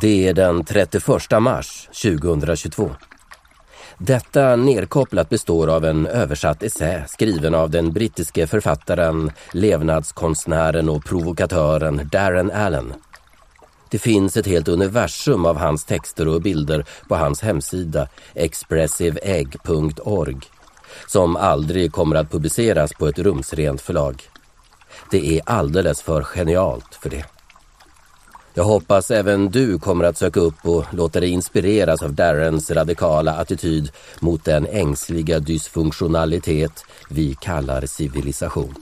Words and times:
Det 0.00 0.28
är 0.28 0.34
den 0.34 0.64
31 0.64 1.40
mars 1.40 1.88
2022. 2.02 2.90
Detta 3.98 4.56
nedkopplat 4.56 5.28
består 5.28 5.68
av 5.68 5.84
en 5.84 6.06
översatt 6.06 6.62
essä 6.62 7.04
skriven 7.08 7.54
av 7.54 7.70
den 7.70 7.92
brittiske 7.92 8.46
författaren, 8.46 9.32
levnadskonstnären 9.52 10.88
och 10.88 11.04
provokatören 11.04 12.08
Darren 12.12 12.50
Allen. 12.50 12.94
Det 13.90 13.98
finns 13.98 14.36
ett 14.36 14.46
helt 14.46 14.68
universum 14.68 15.46
av 15.46 15.56
hans 15.56 15.84
texter 15.84 16.28
och 16.28 16.42
bilder 16.42 16.84
på 17.08 17.16
hans 17.16 17.42
hemsida 17.42 18.08
expressiveegg.org 18.34 20.40
som 21.06 21.36
aldrig 21.36 21.92
kommer 21.92 22.16
att 22.16 22.30
publiceras 22.30 22.92
på 22.92 23.06
ett 23.06 23.18
rumsrent 23.18 23.80
förlag. 23.80 24.22
Det 25.10 25.38
är 25.38 25.42
alldeles 25.46 26.02
för 26.02 26.22
genialt 26.22 26.94
för 26.94 27.10
det. 27.10 27.24
Jag 28.54 28.64
hoppas 28.64 29.10
även 29.10 29.50
du 29.50 29.78
kommer 29.78 30.04
att 30.04 30.18
söka 30.18 30.40
upp 30.40 30.66
och 30.66 30.84
låta 30.90 31.20
dig 31.20 31.28
inspireras 31.28 32.02
av 32.02 32.14
Darrens 32.14 32.70
radikala 32.70 33.32
attityd 33.32 33.90
mot 34.20 34.44
den 34.44 34.66
ängsliga 34.66 35.38
dysfunktionalitet 35.38 36.84
vi 37.08 37.34
kallar 37.34 37.86
civilisation. 37.86 38.74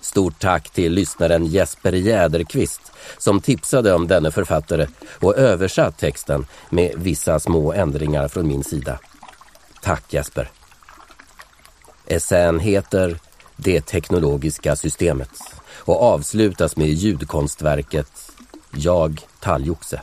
Stort 0.00 0.38
tack 0.40 0.70
till 0.70 0.92
lyssnaren 0.92 1.46
Jesper 1.46 1.92
Jäderqvist 1.92 2.92
som 3.18 3.40
tipsade 3.40 3.94
om 3.94 4.06
denne 4.06 4.30
författare 4.30 4.86
och 5.20 5.36
översatt 5.36 5.98
texten 5.98 6.46
med 6.70 6.92
vissa 6.96 7.40
små 7.40 7.72
ändringar 7.72 8.28
från 8.28 8.48
min 8.48 8.64
sida. 8.64 8.98
Tack 9.82 10.12
Jesper! 10.12 10.50
Essän 12.06 12.60
heter 12.60 13.18
Det 13.56 13.80
teknologiska 13.80 14.76
systemet 14.76 15.30
och 15.74 16.02
avslutas 16.02 16.76
med 16.76 16.88
ljudkonstverket 16.88 18.32
jag 18.78 19.20
talgoxe. 19.40 20.02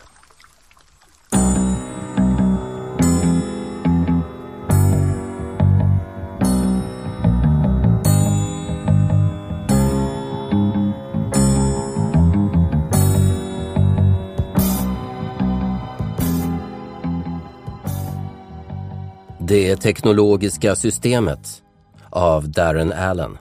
Det 19.39 19.75
teknologiska 19.75 20.75
systemet 20.75 21.61
av 22.09 22.49
Darren 22.49 22.93
Allen. 22.93 23.37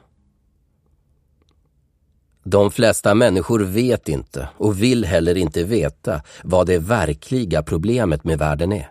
De 2.44 2.70
flesta 2.70 3.14
människor 3.14 3.60
vet 3.60 4.08
inte 4.08 4.48
och 4.56 4.82
vill 4.82 5.04
heller 5.04 5.36
inte 5.36 5.64
veta 5.64 6.22
vad 6.44 6.66
det 6.66 6.78
verkliga 6.78 7.62
problemet 7.62 8.24
med 8.24 8.38
världen 8.38 8.72
är. 8.72 8.90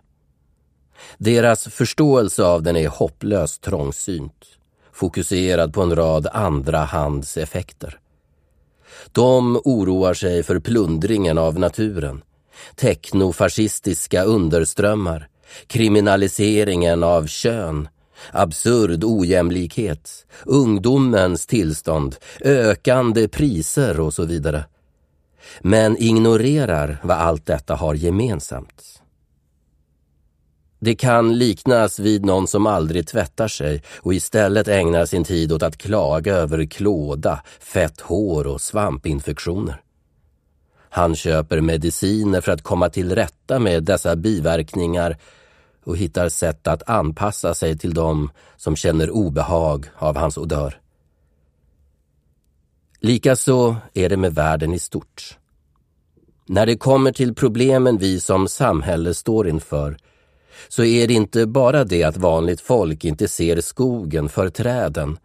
Deras 1.17 1.63
förståelse 1.63 2.43
av 2.43 2.63
den 2.63 2.75
är 2.75 2.87
hopplöst 2.87 3.61
trångsynt, 3.61 4.45
fokuserad 4.93 5.73
på 5.73 5.81
en 5.81 5.95
rad 5.95 6.27
andrahandseffekter. 6.33 7.99
De 9.11 9.61
oroar 9.63 10.13
sig 10.13 10.43
för 10.43 10.59
plundringen 10.59 11.37
av 11.37 11.59
naturen, 11.59 12.21
teknofascistiska 12.75 14.23
underströmmar, 14.23 15.27
kriminaliseringen 15.67 17.03
av 17.03 17.27
kön, 17.27 17.87
absurd 18.31 19.03
ojämlikhet, 19.03 20.25
ungdomens 20.45 21.45
tillstånd, 21.45 22.15
ökande 22.41 23.27
priser 23.27 23.99
och 23.99 24.13
så 24.13 24.25
vidare. 24.25 24.65
Men 25.61 25.97
ignorerar 25.97 26.97
vad 27.03 27.17
allt 27.17 27.45
detta 27.45 27.75
har 27.75 27.95
gemensamt. 27.95 29.01
Det 30.79 30.95
kan 30.95 31.37
liknas 31.37 31.99
vid 31.99 32.25
någon 32.25 32.47
som 32.47 32.65
aldrig 32.67 33.07
tvättar 33.07 33.47
sig 33.47 33.83
och 33.97 34.13
istället 34.13 34.67
ägnar 34.67 35.05
sin 35.05 35.23
tid 35.23 35.51
åt 35.51 35.63
att 35.63 35.77
klaga 35.77 36.33
över 36.33 36.65
klåda, 36.65 37.43
fett 37.59 38.01
hår 38.01 38.47
och 38.47 38.61
svampinfektioner. 38.61 39.81
Han 40.89 41.15
köper 41.15 41.61
mediciner 41.61 42.41
för 42.41 42.51
att 42.51 42.61
komma 42.61 42.89
till 42.89 43.15
rätta 43.15 43.59
med 43.59 43.83
dessa 43.83 44.15
biverkningar 44.15 45.17
och 45.83 45.97
hittar 45.97 46.29
sätt 46.29 46.67
att 46.67 46.89
anpassa 46.89 47.53
sig 47.53 47.77
till 47.77 47.93
dem 47.93 48.31
som 48.57 48.75
känner 48.75 49.09
obehag 49.09 49.85
av 49.97 50.17
hans 50.17 50.37
odör. 50.37 50.79
Likaså 52.99 53.75
är 53.93 54.09
det 54.09 54.17
med 54.17 54.35
världen 54.35 54.73
i 54.73 54.79
stort. 54.79 55.37
När 56.47 56.65
det 56.65 56.77
kommer 56.77 57.11
till 57.11 57.35
problemen 57.35 57.97
vi 57.97 58.19
som 58.19 58.47
samhälle 58.47 59.13
står 59.13 59.47
inför 59.47 59.97
så 60.69 60.83
är 60.83 61.07
det 61.07 61.13
inte 61.13 61.45
bara 61.47 61.83
det 61.83 62.03
att 62.03 62.17
vanligt 62.17 62.61
folk 62.61 63.05
inte 63.05 63.27
ser 63.27 63.61
skogen 63.61 64.29
för 64.29 64.49
träden. 64.49 65.17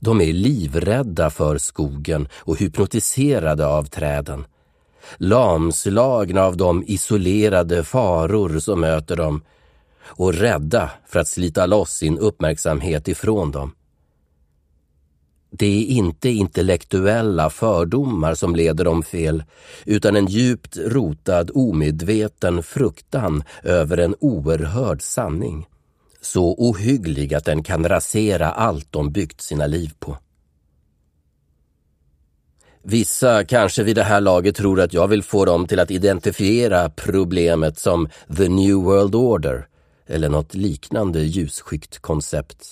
De 0.00 0.20
är 0.20 0.32
livrädda 0.32 1.30
för 1.30 1.58
skogen 1.58 2.28
och 2.34 2.58
hypnotiserade 2.58 3.66
av 3.66 3.84
träden. 3.84 4.44
Lamslagna 5.16 6.42
av 6.42 6.56
de 6.56 6.84
isolerade 6.86 7.84
faror 7.84 8.58
som 8.58 8.80
möter 8.80 9.16
dem 9.16 9.42
och 10.02 10.34
rädda 10.34 10.90
för 11.06 11.20
att 11.20 11.28
slita 11.28 11.66
loss 11.66 11.90
sin 11.90 12.18
uppmärksamhet 12.18 13.08
ifrån 13.08 13.50
dem. 13.50 13.72
Det 15.50 15.66
är 15.66 15.86
inte 15.86 16.28
intellektuella 16.28 17.50
fördomar 17.50 18.34
som 18.34 18.56
leder 18.56 18.84
dem 18.84 19.02
fel, 19.02 19.44
utan 19.84 20.16
en 20.16 20.26
djupt 20.26 20.76
rotad 20.76 21.50
omedveten 21.54 22.62
fruktan 22.62 23.44
över 23.62 23.98
en 23.98 24.14
oerhörd 24.20 25.02
sanning. 25.02 25.66
Så 26.20 26.54
ohygglig 26.58 27.34
att 27.34 27.44
den 27.44 27.62
kan 27.62 27.88
rasera 27.88 28.50
allt 28.50 28.92
de 28.92 29.12
byggt 29.12 29.40
sina 29.40 29.66
liv 29.66 29.92
på. 29.98 30.16
Vissa 32.84 33.44
kanske 33.44 33.82
vid 33.82 33.96
det 33.96 34.02
här 34.02 34.20
laget 34.20 34.56
tror 34.56 34.80
att 34.80 34.92
jag 34.92 35.08
vill 35.08 35.22
få 35.22 35.44
dem 35.44 35.66
till 35.66 35.80
att 35.80 35.90
identifiera 35.90 36.90
problemet 36.90 37.78
som 37.78 38.08
the 38.36 38.48
new 38.48 38.76
world 38.76 39.14
order 39.14 39.66
eller 40.06 40.28
något 40.28 40.54
liknande 40.54 41.20
ljusskyggt 41.20 41.98
koncept. 41.98 42.66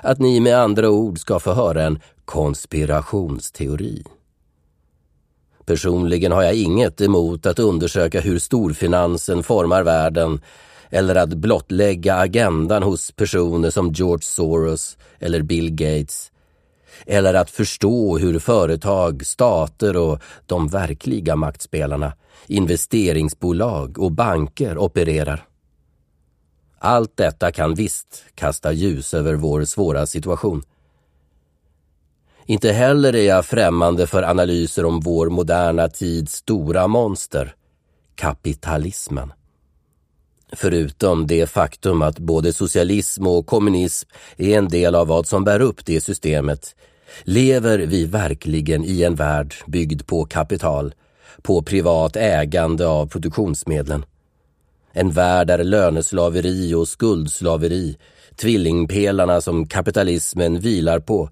Att 0.00 0.18
ni 0.18 0.40
med 0.40 0.58
andra 0.58 0.90
ord 0.90 1.18
ska 1.18 1.40
få 1.40 1.52
höra 1.52 1.82
en 1.82 2.00
konspirationsteori. 2.24 4.04
Personligen 5.64 6.32
har 6.32 6.42
jag 6.42 6.54
inget 6.54 7.00
emot 7.00 7.46
att 7.46 7.58
undersöka 7.58 8.20
hur 8.20 8.38
storfinansen 8.38 9.42
formar 9.42 9.82
världen 9.82 10.40
eller 10.90 11.14
att 11.14 11.34
blottlägga 11.34 12.14
agendan 12.14 12.82
hos 12.82 13.12
personer 13.12 13.70
som 13.70 13.92
George 13.92 14.22
Soros 14.22 14.96
eller 15.18 15.42
Bill 15.42 15.70
Gates 15.70 16.31
eller 17.06 17.34
att 17.34 17.50
förstå 17.50 18.18
hur 18.18 18.38
företag, 18.38 19.26
stater 19.26 19.96
och 19.96 20.22
de 20.46 20.68
verkliga 20.68 21.36
maktspelarna, 21.36 22.12
investeringsbolag 22.46 23.98
och 23.98 24.12
banker 24.12 24.78
opererar. 24.78 25.44
Allt 26.78 27.16
detta 27.16 27.52
kan 27.52 27.74
visst 27.74 28.24
kasta 28.34 28.72
ljus 28.72 29.14
över 29.14 29.34
vår 29.34 29.64
svåra 29.64 30.06
situation. 30.06 30.62
Inte 32.46 32.72
heller 32.72 33.14
är 33.14 33.26
jag 33.26 33.46
främmande 33.46 34.06
för 34.06 34.22
analyser 34.22 34.84
om 34.84 35.00
vår 35.00 35.28
moderna 35.28 35.88
tids 35.88 36.32
stora 36.32 36.86
monster, 36.86 37.54
kapitalismen. 38.14 39.32
Förutom 40.56 41.26
det 41.26 41.46
faktum 41.46 42.02
att 42.02 42.18
både 42.18 42.52
socialism 42.52 43.26
och 43.26 43.46
kommunism 43.46 44.08
är 44.36 44.58
en 44.58 44.68
del 44.68 44.94
av 44.94 45.06
vad 45.06 45.26
som 45.26 45.44
bär 45.44 45.60
upp 45.60 45.84
det 45.84 46.00
systemet 46.00 46.74
lever 47.24 47.78
vi 47.78 48.06
verkligen 48.06 48.84
i 48.84 49.02
en 49.02 49.14
värld 49.14 49.54
byggd 49.66 50.06
på 50.06 50.24
kapital, 50.24 50.94
på 51.42 51.62
privat 51.62 52.16
ägande 52.16 52.86
av 52.86 53.06
produktionsmedlen. 53.06 54.04
En 54.92 55.10
värld 55.10 55.46
där 55.46 55.64
löneslaveri 55.64 56.74
och 56.74 56.88
skuldslaveri, 56.88 57.96
tvillingpelarna 58.36 59.40
som 59.40 59.68
kapitalismen 59.68 60.60
vilar 60.60 61.00
på, 61.00 61.30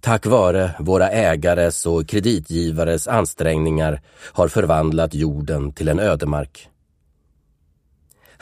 tack 0.00 0.26
vare 0.26 0.70
våra 0.78 1.10
ägares 1.10 1.86
och 1.86 2.08
kreditgivares 2.08 3.08
ansträngningar 3.08 4.00
har 4.32 4.48
förvandlat 4.48 5.14
jorden 5.14 5.72
till 5.72 5.88
en 5.88 5.98
ödemark. 5.98 6.68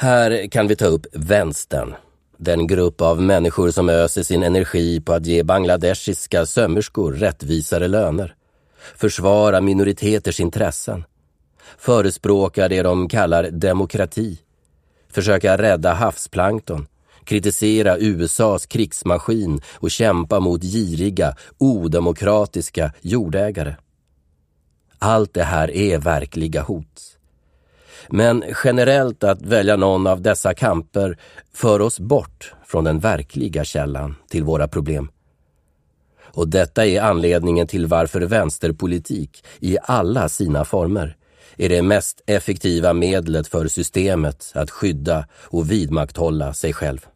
Här 0.00 0.46
kan 0.50 0.68
vi 0.68 0.76
ta 0.76 0.86
upp 0.86 1.06
vänstern, 1.12 1.94
den 2.36 2.66
grupp 2.66 3.00
av 3.00 3.22
människor 3.22 3.70
som 3.70 3.88
öser 3.88 4.22
sin 4.22 4.42
energi 4.42 5.00
på 5.00 5.12
att 5.12 5.26
ge 5.26 5.42
bangladeshiska 5.42 6.46
sömmerskor 6.46 7.12
rättvisare 7.12 7.88
löner, 7.88 8.34
försvara 8.96 9.60
minoriteters 9.60 10.40
intressen, 10.40 11.04
förespråka 11.78 12.68
det 12.68 12.82
de 12.82 13.08
kallar 13.08 13.50
demokrati, 13.50 14.38
försöka 15.10 15.58
rädda 15.58 15.92
havsplankton, 15.92 16.86
kritisera 17.24 17.98
USAs 17.98 18.66
krigsmaskin 18.66 19.60
och 19.74 19.90
kämpa 19.90 20.40
mot 20.40 20.62
giriga, 20.62 21.36
odemokratiska 21.58 22.92
jordägare. 23.00 23.74
Allt 24.98 25.34
det 25.34 25.44
här 25.44 25.70
är 25.70 25.98
verkliga 25.98 26.62
hot. 26.62 27.17
Men 28.08 28.44
generellt 28.64 29.24
att 29.24 29.42
välja 29.42 29.76
någon 29.76 30.06
av 30.06 30.22
dessa 30.22 30.54
kamper 30.54 31.18
för 31.54 31.80
oss 31.80 32.00
bort 32.00 32.54
från 32.66 32.84
den 32.84 32.98
verkliga 32.98 33.64
källan 33.64 34.14
till 34.28 34.44
våra 34.44 34.68
problem. 34.68 35.10
Och 36.24 36.48
detta 36.48 36.86
är 36.86 37.00
anledningen 37.00 37.66
till 37.66 37.86
varför 37.86 38.20
vänsterpolitik 38.20 39.44
i 39.60 39.78
alla 39.82 40.28
sina 40.28 40.64
former 40.64 41.16
är 41.56 41.68
det 41.68 41.82
mest 41.82 42.22
effektiva 42.26 42.92
medlet 42.92 43.48
för 43.48 43.68
systemet 43.68 44.52
att 44.54 44.70
skydda 44.70 45.26
och 45.32 45.70
vidmakthålla 45.70 46.54
sig 46.54 46.72
själv. 46.72 47.06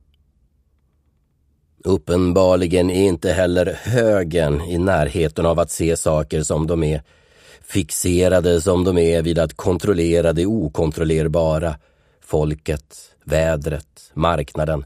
Uppenbarligen 1.85 2.91
är 2.91 3.09
inte 3.09 3.33
heller 3.33 3.79
högern 3.83 4.61
i 4.61 4.79
närheten 4.79 5.47
av 5.47 5.59
att 5.59 5.71
se 5.71 5.97
saker 5.97 6.43
som 6.43 6.67
de 6.67 6.83
är, 6.83 7.03
fixerade 7.65 8.61
som 8.61 8.85
de 8.85 8.99
är 8.99 9.23
vid 9.23 9.39
att 9.39 9.55
kontrollera 9.57 10.33
det 10.33 10.47
okontrollerbara, 10.47 11.77
folket, 12.21 12.97
vädret, 13.25 14.11
marknaden, 14.15 14.85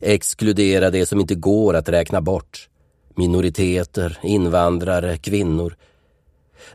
exkludera 0.00 0.90
det 0.90 1.06
som 1.06 1.20
inte 1.20 1.34
går 1.34 1.74
att 1.74 1.88
räkna 1.88 2.20
bort, 2.20 2.68
minoriteter, 3.14 4.18
invandrare, 4.22 5.18
kvinnor, 5.18 5.76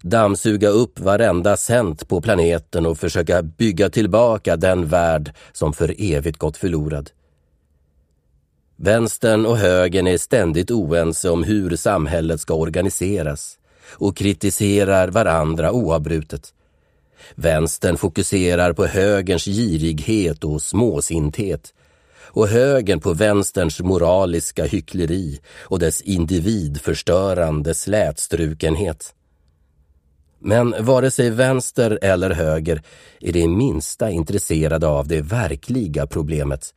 dammsuga 0.02 0.70
upp 0.70 1.00
varenda 1.00 1.58
cent 1.58 2.08
på 2.08 2.22
planeten 2.22 2.86
och 2.86 2.98
försöka 2.98 3.42
bygga 3.42 3.90
tillbaka 3.90 4.56
den 4.56 4.88
värld 4.88 5.34
som 5.52 5.74
för 5.74 5.96
evigt 5.98 6.38
gått 6.38 6.58
förlorad. 6.58 7.10
Vänstern 8.76 9.46
och 9.46 9.58
högern 9.58 10.08
är 10.08 10.18
ständigt 10.18 10.72
oense 10.72 11.30
om 11.30 11.44
hur 11.44 11.76
samhället 11.76 12.42
ska 12.42 12.54
organiseras 12.54 13.58
och 13.92 14.18
kritiserar 14.18 15.08
varandra 15.08 15.72
oavbrutet. 15.72 16.54
Vänstern 17.36 17.98
fokuserar 17.98 18.74
på 18.74 18.86
högerns 18.86 19.46
girighet 19.46 20.44
och 20.44 20.62
småsinthet 20.62 21.74
och 22.34 22.48
högern 22.48 23.00
på 23.00 23.14
vänsterns 23.14 23.80
moraliska 23.80 24.66
hyckleri 24.66 25.40
och 25.60 25.80
dess 25.80 26.02
individförstörande 26.02 27.74
slätstrukenhet. 27.74 29.16
Men 30.40 30.86
vare 30.86 31.12
sig 31.12 31.30
vänster 31.30 32.00
eller 32.02 32.30
höger 32.30 32.82
är 33.20 33.34
det 33.34 33.48
minsta 33.48 34.12
intresserade 34.12 34.88
av 34.88 35.08
det 35.08 35.22
verkliga 35.22 36.08
problemet. 36.08 36.74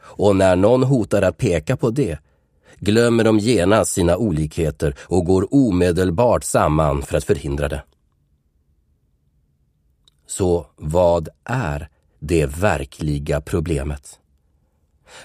Och 0.00 0.36
när 0.36 0.56
någon 0.56 0.82
hotar 0.82 1.22
att 1.22 1.38
peka 1.38 1.76
på 1.76 1.90
det 1.90 2.18
glömmer 2.80 3.24
de 3.24 3.38
genast 3.38 3.92
sina 3.92 4.16
olikheter 4.16 4.94
och 5.00 5.24
går 5.24 5.54
omedelbart 5.54 6.44
samman 6.44 7.02
för 7.02 7.16
att 7.16 7.24
förhindra 7.24 7.68
det. 7.68 7.82
Så 10.26 10.66
vad 10.76 11.28
är 11.44 11.88
det 12.18 12.46
verkliga 12.46 13.40
problemet? 13.40 14.18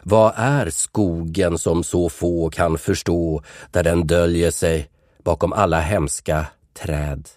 Vad 0.04 0.34
är 0.36 0.70
skogen 0.70 1.58
som 1.58 1.84
så 1.84 2.10
få 2.10 2.50
kan 2.50 2.78
förstå 2.78 3.44
där 3.72 3.84
den 3.84 4.08
döljer 4.08 4.52
sig 4.52 4.90
bakom 5.24 5.54
alla 5.54 5.80
hemska 5.80 6.48
träd? 6.74 7.30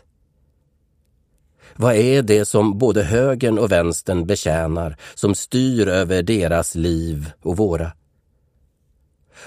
Vad 1.77 1.95
är 1.95 2.23
det 2.23 2.45
som 2.45 2.79
både 2.79 3.03
högern 3.03 3.59
och 3.59 3.73
vänstern 3.73 4.27
betjänar, 4.27 4.97
som 5.15 5.35
styr 5.35 5.89
över 5.89 6.23
deras 6.23 6.75
liv 6.75 7.31
och 7.43 7.57
våra? 7.57 7.93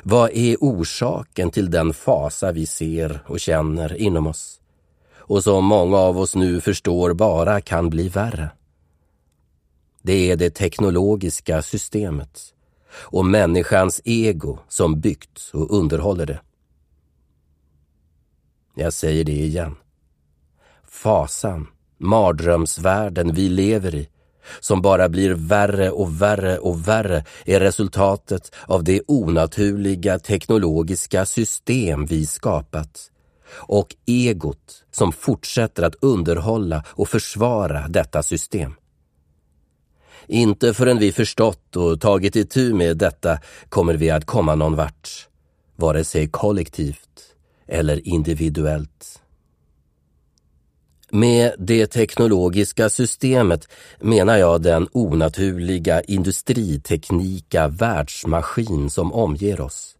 Vad 0.04 0.32
är 0.34 0.58
orsaken 0.60 1.52
till 1.52 1.72
den 1.72 1.94
fasa 1.94 2.52
vi 2.52 2.66
ser 2.66 3.24
och 3.28 3.40
känner 3.40 3.96
inom 3.96 4.28
oss? 4.28 4.62
Och 5.14 5.44
som 5.44 5.66
många 5.66 5.98
av 5.98 6.20
oss 6.20 6.36
nu 6.36 6.62
förstår 6.62 7.14
bara 7.14 7.62
kan 7.62 7.90
bli 7.90 8.10
värre. 8.10 8.50
Det 10.02 10.32
är 10.32 10.36
det 10.36 10.50
teknologiska 10.50 11.62
systemet 11.62 12.54
och 12.94 13.26
människans 13.26 14.02
ego 14.06 14.58
som 14.68 15.00
byggt 15.00 15.50
och 15.54 15.72
underhåller 15.72 16.26
det. 16.26 16.42
Jag 18.76 18.94
säger 18.94 19.24
det 19.24 19.32
igen. 19.32 19.76
Fasan 20.88 21.68
mardrömsvärlden 21.98 23.34
vi 23.34 23.50
lever 23.50 23.96
i, 23.96 24.10
som 24.60 24.82
bara 24.82 25.10
blir 25.10 25.34
värre 25.34 25.92
och 25.92 26.22
värre 26.22 26.58
och 26.58 26.88
värre, 26.88 27.26
är 27.46 27.60
resultatet 27.60 28.56
av 28.66 28.84
det 28.84 29.02
onaturliga 29.08 30.20
teknologiska 30.20 31.26
system 31.26 32.06
vi 32.06 32.26
skapat 32.26 33.12
och 33.54 33.96
egot 34.06 34.84
som 34.92 35.12
fortsätter 35.12 35.84
att 35.84 35.96
underhålla 36.02 36.84
och 36.88 37.10
försvara 37.10 37.88
detta 37.88 38.24
system. 38.24 38.74
Inte 40.28 40.74
förrän 40.74 41.00
vi 41.00 41.12
förstått 41.12 41.76
och 41.76 42.02
tagit 42.02 42.36
itu 42.36 42.74
med 42.74 42.98
detta 42.98 43.40
kommer 43.70 43.94
vi 43.94 44.10
att 44.10 44.26
komma 44.26 44.56
någon 44.56 44.76
vart, 44.76 45.10
vare 45.76 46.04
sig 46.04 46.28
kollektivt 46.28 47.36
eller 47.68 48.08
individuellt. 48.08 49.21
Med 51.14 51.54
det 51.58 51.88
teknologiska 51.88 52.90
systemet 52.90 53.68
menar 54.00 54.38
jag 54.38 54.62
den 54.62 54.88
onaturliga 54.92 56.02
industriteknika 56.02 57.68
världsmaskin 57.68 58.90
som 58.90 59.14
omger 59.14 59.62
oss. 59.62 59.96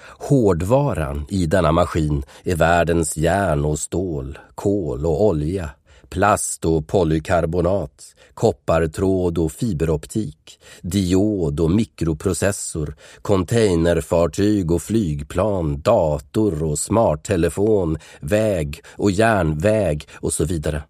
Hårdvaran 0.00 1.26
i 1.28 1.46
denna 1.46 1.72
maskin 1.72 2.22
är 2.44 2.56
världens 2.56 3.16
järn 3.16 3.64
och 3.64 3.78
stål, 3.78 4.38
kol 4.54 5.06
och 5.06 5.24
olja, 5.24 5.70
plast 6.08 6.64
och 6.64 6.86
polykarbonat, 6.86 8.13
koppartråd 8.34 9.38
och 9.38 9.52
fiberoptik, 9.52 10.60
diod 10.82 11.60
och 11.60 11.70
mikroprocessor, 11.70 12.96
containerfartyg 13.22 14.70
och 14.70 14.82
flygplan, 14.82 15.80
dator 15.80 16.62
och 16.62 16.78
smarttelefon, 16.78 17.98
väg 18.20 18.80
och 18.96 19.10
järnväg 19.10 20.08
och 20.14 20.32
så 20.32 20.44
vidare. 20.44 20.82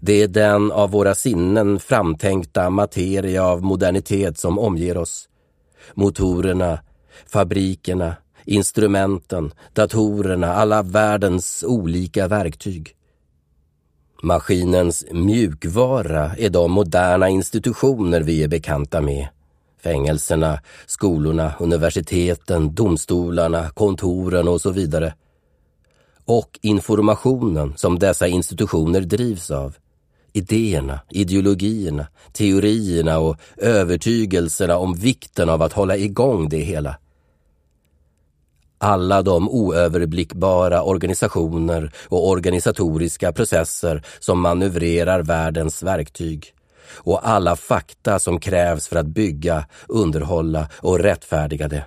Det 0.00 0.22
är 0.22 0.28
den 0.28 0.72
av 0.72 0.90
våra 0.90 1.14
sinnen 1.14 1.80
framtänkta 1.80 2.70
materia 2.70 3.44
av 3.44 3.62
modernitet 3.62 4.38
som 4.38 4.58
omger 4.58 4.96
oss. 4.96 5.28
Motorerna, 5.94 6.78
fabrikerna, 7.26 8.16
instrumenten, 8.44 9.52
datorerna, 9.72 10.54
alla 10.54 10.82
världens 10.82 11.64
olika 11.66 12.28
verktyg. 12.28 12.94
Maskinens 14.22 15.04
mjukvara 15.12 16.36
är 16.36 16.50
de 16.50 16.72
moderna 16.72 17.28
institutioner 17.28 18.20
vi 18.20 18.42
är 18.42 18.48
bekanta 18.48 19.00
med. 19.00 19.28
Fängelserna, 19.82 20.60
skolorna, 20.86 21.52
universiteten, 21.58 22.74
domstolarna, 22.74 23.70
kontoren 23.70 24.48
och 24.48 24.60
så 24.60 24.70
vidare. 24.70 25.14
Och 26.24 26.58
informationen 26.62 27.72
som 27.76 27.98
dessa 27.98 28.28
institutioner 28.28 29.00
drivs 29.00 29.50
av. 29.50 29.76
Idéerna, 30.32 31.00
ideologierna, 31.10 32.06
teorierna 32.32 33.18
och 33.18 33.36
övertygelserna 33.56 34.76
om 34.76 34.94
vikten 34.94 35.48
av 35.48 35.62
att 35.62 35.72
hålla 35.72 35.96
igång 35.96 36.48
det 36.48 36.58
hela 36.58 36.96
alla 38.80 39.22
de 39.22 39.48
oöverblickbara 39.48 40.82
organisationer 40.82 41.92
och 42.08 42.28
organisatoriska 42.28 43.32
processer 43.32 44.02
som 44.20 44.40
manövrerar 44.40 45.22
världens 45.22 45.82
verktyg 45.82 46.54
och 46.96 47.28
alla 47.28 47.56
fakta 47.56 48.18
som 48.18 48.40
krävs 48.40 48.88
för 48.88 48.96
att 48.96 49.06
bygga, 49.06 49.66
underhålla 49.88 50.68
och 50.80 50.98
rättfärdiga 50.98 51.68
det. 51.68 51.84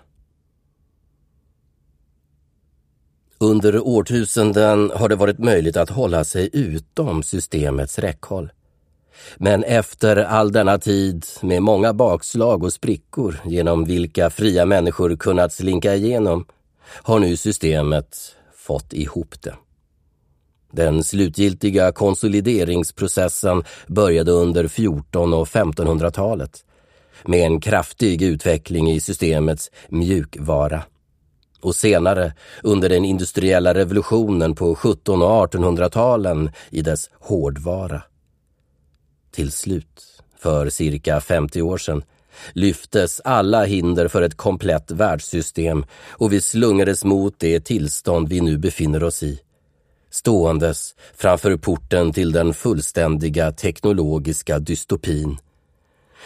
Under 3.38 3.88
årtusenden 3.88 4.92
har 4.96 5.10
det 5.10 5.16
varit 5.16 5.40
möjligt 5.40 5.78
att 5.78 5.90
hålla 5.90 6.24
sig 6.24 6.50
utom 6.54 7.24
systemets 7.24 8.00
räckhåll. 8.00 8.52
Men 9.38 9.64
efter 9.64 10.16
all 10.16 10.52
denna 10.52 10.78
tid 10.78 11.26
med 11.42 11.64
många 11.64 11.94
bakslag 11.94 12.64
och 12.64 12.74
sprickor 12.74 13.40
genom 13.46 13.86
vilka 13.86 14.30
fria 14.30 14.66
människor 14.66 15.16
kunnat 15.16 15.54
slinka 15.54 15.96
igenom 15.96 16.46
har 16.86 17.20
nu 17.20 17.38
systemet 17.38 18.36
fått 18.56 18.94
ihop 18.94 19.42
det. 19.42 19.56
Den 20.72 21.04
slutgiltiga 21.04 21.92
konsolideringsprocessen 21.92 23.63
började 23.88 24.32
under 24.32 24.68
14 24.68 25.34
och 25.34 25.48
1500-talet 25.48 26.66
med 27.25 27.40
en 27.40 27.62
kraftig 27.62 28.22
utveckling 28.22 28.92
i 28.92 29.00
systemets 29.00 29.72
mjukvara 29.90 30.84
och 31.62 31.75
senare 31.75 32.34
under 32.63 32.90
den 32.90 33.06
industriella 33.06 33.74
revolutionen 33.74 34.56
på 34.56 34.72
1700 34.72 35.28
och 35.28 35.54
1800-talen 35.54 36.52
i 36.70 36.82
dess 36.82 37.10
hårdvara. 37.20 38.04
Till 39.32 39.52
slut, 39.52 40.24
för 40.40 40.70
cirka 40.70 41.22
50 41.22 41.62
år 41.62 41.78
sedan, 41.78 42.04
lyftes 42.54 43.22
alla 43.24 43.66
hinder 43.66 44.08
för 44.08 44.22
ett 44.22 44.38
komplett 44.38 44.92
världssystem 44.92 45.86
och 46.10 46.34
vi 46.34 46.42
slungades 46.42 47.04
mot 47.04 47.40
det 47.40 47.60
tillstånd 47.60 48.30
vi 48.30 48.42
nu 48.42 48.58
befinner 48.58 49.04
oss 49.04 49.24
i. 49.24 49.40
ståendes 50.12 50.96
framför 51.16 51.58
porten 51.58 52.13
till 52.13 52.32
den 52.32 52.54
fullständiga 52.54 53.52
teknologiska 53.52 54.60
dystopin. 54.60 55.38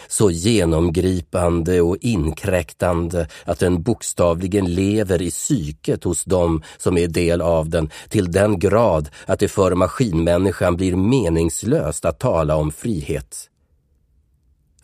Så 0.08 0.30
genomgripande 0.30 1.80
och 1.80 1.96
inkräktande 2.00 3.28
att 3.44 3.58
den 3.58 3.82
bokstavligen 3.82 4.74
lever 4.74 5.22
i 5.22 5.30
psyket 5.30 6.04
hos 6.04 6.24
dem 6.24 6.62
som 6.78 6.98
är 6.98 7.08
del 7.08 7.40
av 7.40 7.68
den 7.68 7.90
till 8.08 8.32
den 8.32 8.58
grad 8.58 9.08
att 9.26 9.38
det 9.38 9.48
för 9.48 9.74
maskinmänniskan 9.74 10.76
blir 10.76 10.96
meningslöst 10.96 12.04
att 12.04 12.18
tala 12.18 12.56
om 12.56 12.72
frihet. 12.72 13.50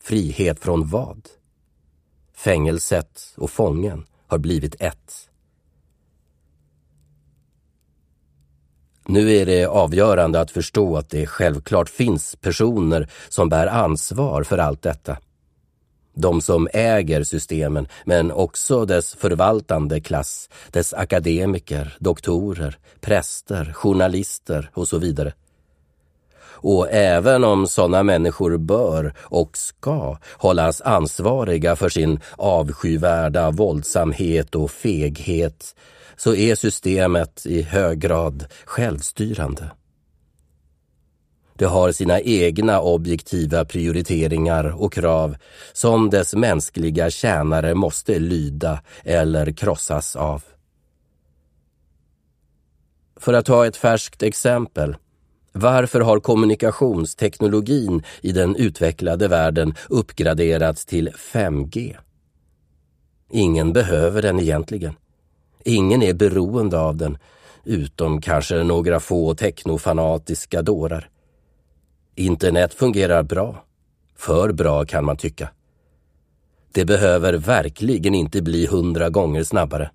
Frihet 0.04 0.60
från 0.60 0.86
vad? 0.86 1.28
Fängelset 2.34 3.34
och 3.36 3.50
fången 3.50 4.06
har 4.26 4.38
blivit 4.38 4.76
ett. 4.80 5.30
Nu 9.06 9.32
är 9.32 9.46
det 9.46 9.66
avgörande 9.66 10.40
att 10.40 10.50
förstå 10.50 10.96
att 10.96 11.10
det 11.10 11.26
självklart 11.26 11.88
finns 11.88 12.36
personer 12.36 13.10
som 13.28 13.48
bär 13.48 13.66
ansvar 13.66 14.42
för 14.42 14.58
allt 14.58 14.82
detta. 14.82 15.18
De 16.14 16.40
som 16.40 16.68
äger 16.72 17.24
systemen, 17.24 17.88
men 18.04 18.32
också 18.32 18.84
dess 18.84 19.14
förvaltande 19.14 20.00
klass, 20.00 20.48
dess 20.70 20.94
akademiker, 20.94 21.96
doktorer, 22.00 22.78
präster, 23.00 23.72
journalister 23.72 24.70
och 24.74 24.88
så 24.88 24.98
vidare. 24.98 25.32
Och 26.66 26.88
även 26.90 27.44
om 27.44 27.66
sådana 27.66 28.02
människor 28.02 28.56
bör 28.56 29.14
och 29.18 29.56
ska 29.56 30.18
hållas 30.32 30.80
ansvariga 30.80 31.76
för 31.76 31.88
sin 31.88 32.20
avskyvärda 32.36 33.50
våldsamhet 33.50 34.54
och 34.54 34.70
feghet 34.70 35.74
så 36.16 36.34
är 36.34 36.54
systemet 36.54 37.46
i 37.46 37.62
hög 37.62 37.98
grad 37.98 38.46
självstyrande. 38.64 39.70
Det 41.54 41.64
har 41.64 41.92
sina 41.92 42.20
egna 42.20 42.80
objektiva 42.80 43.64
prioriteringar 43.64 44.82
och 44.82 44.92
krav 44.92 45.36
som 45.72 46.10
dess 46.10 46.34
mänskliga 46.34 47.10
tjänare 47.10 47.74
måste 47.74 48.18
lyda 48.18 48.80
eller 49.02 49.52
krossas 49.52 50.16
av. 50.16 50.42
För 53.16 53.32
att 53.32 53.46
ta 53.46 53.66
ett 53.66 53.76
färskt 53.76 54.22
exempel. 54.22 54.96
Varför 55.56 56.00
har 56.00 56.20
kommunikationsteknologin 56.20 58.02
i 58.20 58.32
den 58.32 58.56
utvecklade 58.56 59.28
världen 59.28 59.74
uppgraderats 59.88 60.86
till 60.86 61.08
5G? 61.08 61.96
Ingen 63.30 63.72
behöver 63.72 64.22
den 64.22 64.40
egentligen. 64.40 64.94
Ingen 65.64 66.02
är 66.02 66.14
beroende 66.14 66.80
av 66.80 66.96
den, 66.96 67.18
utom 67.64 68.20
kanske 68.20 68.62
några 68.62 69.00
få 69.00 69.34
teknofanatiska 69.34 70.62
dårar. 70.62 71.08
Internet 72.14 72.74
fungerar 72.74 73.22
bra. 73.22 73.64
För 74.16 74.52
bra 74.52 74.84
kan 74.84 75.04
man 75.04 75.16
tycka. 75.16 75.48
Det 76.72 76.84
behöver 76.84 77.32
verkligen 77.32 78.14
inte 78.14 78.42
bli 78.42 78.66
hundra 78.66 79.10
gånger 79.10 79.44
snabbare. 79.44 79.90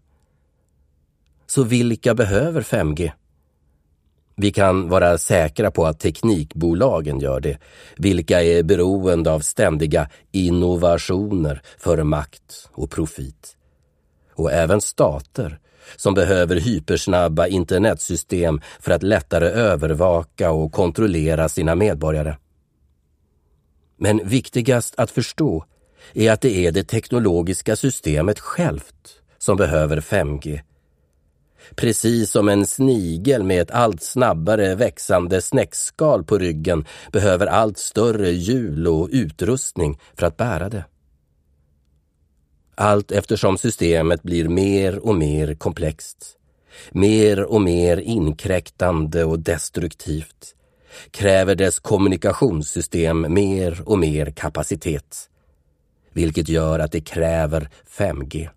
Så 1.47 1.63
vilka 1.63 2.13
behöver 2.15 2.61
5G? 2.61 3.11
Vi 4.41 4.51
kan 4.51 4.89
vara 4.89 5.17
säkra 5.17 5.71
på 5.71 5.85
att 5.85 5.99
teknikbolagen 5.99 7.19
gör 7.19 7.39
det, 7.39 7.57
vilka 7.97 8.43
är 8.43 8.63
beroende 8.63 9.31
av 9.31 9.39
ständiga 9.39 10.09
innovationer 10.31 11.61
för 11.77 12.03
makt 12.03 12.69
och 12.71 12.91
profit 12.91 13.57
och 14.33 14.51
även 14.51 14.81
stater 14.81 15.59
som 15.95 16.13
behöver 16.13 16.55
hypersnabba 16.55 17.47
internetsystem 17.47 18.61
för 18.79 18.91
att 18.91 19.03
lättare 19.03 19.45
övervaka 19.45 20.51
och 20.51 20.71
kontrollera 20.71 21.49
sina 21.49 21.75
medborgare. 21.75 22.37
Men 23.97 24.27
viktigast 24.27 24.95
att 24.97 25.11
förstå 25.11 25.65
är 26.13 26.31
att 26.31 26.41
det 26.41 26.65
är 26.65 26.71
det 26.71 26.83
teknologiska 26.83 27.75
systemet 27.75 28.39
självt 28.39 29.21
som 29.37 29.57
behöver 29.57 30.01
5G. 30.01 30.59
Precis 31.75 32.31
som 32.31 32.49
en 32.49 32.65
snigel 32.65 33.43
med 33.43 33.61
ett 33.61 33.71
allt 33.71 34.03
snabbare 34.03 34.75
växande 34.75 35.41
snäckskal 35.41 36.23
på 36.23 36.37
ryggen 36.37 36.85
behöver 37.11 37.47
allt 37.47 37.77
större 37.77 38.31
hjul 38.31 38.87
och 38.87 39.09
utrustning 39.11 39.99
för 40.15 40.25
att 40.25 40.37
bära 40.37 40.69
det 40.69 40.83
allt 42.79 43.11
eftersom 43.11 43.57
systemet 43.57 44.23
blir 44.23 44.49
mer 44.49 44.99
och 44.99 45.15
mer 45.15 45.55
komplext, 45.55 46.37
mer 46.91 47.43
och 47.43 47.61
mer 47.61 47.97
inkräktande 47.97 49.25
och 49.25 49.39
destruktivt, 49.39 50.55
kräver 51.11 51.55
dess 51.55 51.79
kommunikationssystem 51.79 53.33
mer 53.33 53.81
och 53.85 53.99
mer 53.99 54.31
kapacitet, 54.31 55.29
vilket 56.13 56.49
gör 56.49 56.79
att 56.79 56.91
det 56.91 57.01
kräver 57.01 57.69
5G. 57.97 58.49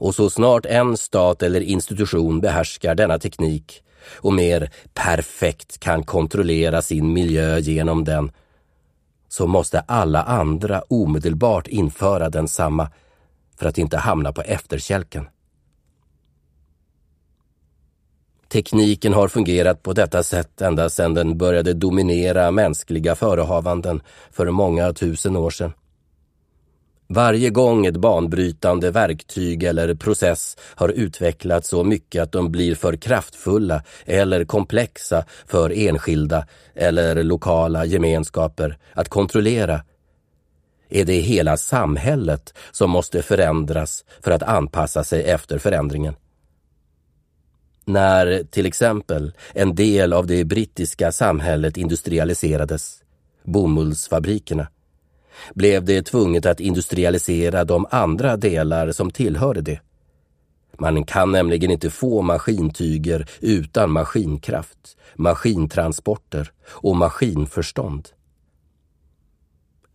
Och 0.00 0.14
så 0.14 0.30
snart 0.30 0.66
en 0.66 0.96
stat 0.96 1.42
eller 1.42 1.60
institution 1.60 2.40
behärskar 2.40 2.94
denna 2.94 3.18
teknik 3.18 3.82
och 4.16 4.32
mer 4.32 4.70
perfekt 4.94 5.80
kan 5.80 6.02
kontrollera 6.02 6.82
sin 6.82 7.12
miljö 7.12 7.58
genom 7.58 8.04
den 8.04 8.32
så 9.28 9.46
måste 9.46 9.80
alla 9.80 10.22
andra 10.22 10.82
omedelbart 10.88 11.66
införa 11.66 12.30
densamma 12.30 12.90
för 13.58 13.66
att 13.66 13.78
inte 13.78 13.96
hamna 13.96 14.32
på 14.32 14.42
efterkälken. 14.42 15.28
Tekniken 18.48 19.12
har 19.12 19.28
fungerat 19.28 19.82
på 19.82 19.92
detta 19.92 20.22
sätt 20.22 20.60
ända 20.60 20.90
sedan 20.90 21.14
den 21.14 21.38
började 21.38 21.74
dominera 21.74 22.50
mänskliga 22.50 23.14
förehavanden 23.14 24.02
för 24.30 24.50
många 24.50 24.92
tusen 24.92 25.36
år 25.36 25.50
sedan. 25.50 25.72
Varje 27.12 27.50
gång 27.50 27.86
ett 27.86 27.96
banbrytande 27.96 28.90
verktyg 28.90 29.62
eller 29.62 29.94
process 29.94 30.56
har 30.60 30.88
utvecklats 30.88 31.68
så 31.68 31.84
mycket 31.84 32.22
att 32.22 32.32
de 32.32 32.52
blir 32.52 32.74
för 32.74 32.96
kraftfulla 32.96 33.82
eller 34.04 34.44
komplexa 34.44 35.24
för 35.46 35.70
enskilda 35.70 36.46
eller 36.74 37.22
lokala 37.22 37.84
gemenskaper 37.84 38.78
att 38.94 39.08
kontrollera 39.08 39.82
är 40.88 41.04
det 41.04 41.20
hela 41.20 41.56
samhället 41.56 42.54
som 42.72 42.90
måste 42.90 43.22
förändras 43.22 44.04
för 44.20 44.30
att 44.30 44.42
anpassa 44.42 45.04
sig 45.04 45.22
efter 45.24 45.58
förändringen. 45.58 46.14
När 47.84 48.44
till 48.50 48.66
exempel 48.66 49.32
en 49.54 49.74
del 49.74 50.12
av 50.12 50.26
det 50.26 50.44
brittiska 50.44 51.12
samhället 51.12 51.76
industrialiserades, 51.76 53.02
bomullsfabrikerna, 53.44 54.66
blev 55.54 55.84
det 55.84 56.02
tvunget 56.02 56.46
att 56.46 56.60
industrialisera 56.60 57.64
de 57.64 57.86
andra 57.90 58.36
delar 58.36 58.92
som 58.92 59.10
tillhörde 59.10 59.60
det. 59.60 59.80
Man 60.78 61.04
kan 61.04 61.32
nämligen 61.32 61.70
inte 61.70 61.90
få 61.90 62.22
maskintyger 62.22 63.26
utan 63.40 63.90
maskinkraft, 63.90 64.96
maskintransporter 65.14 66.50
och 66.66 66.96
maskinförstånd. 66.96 68.08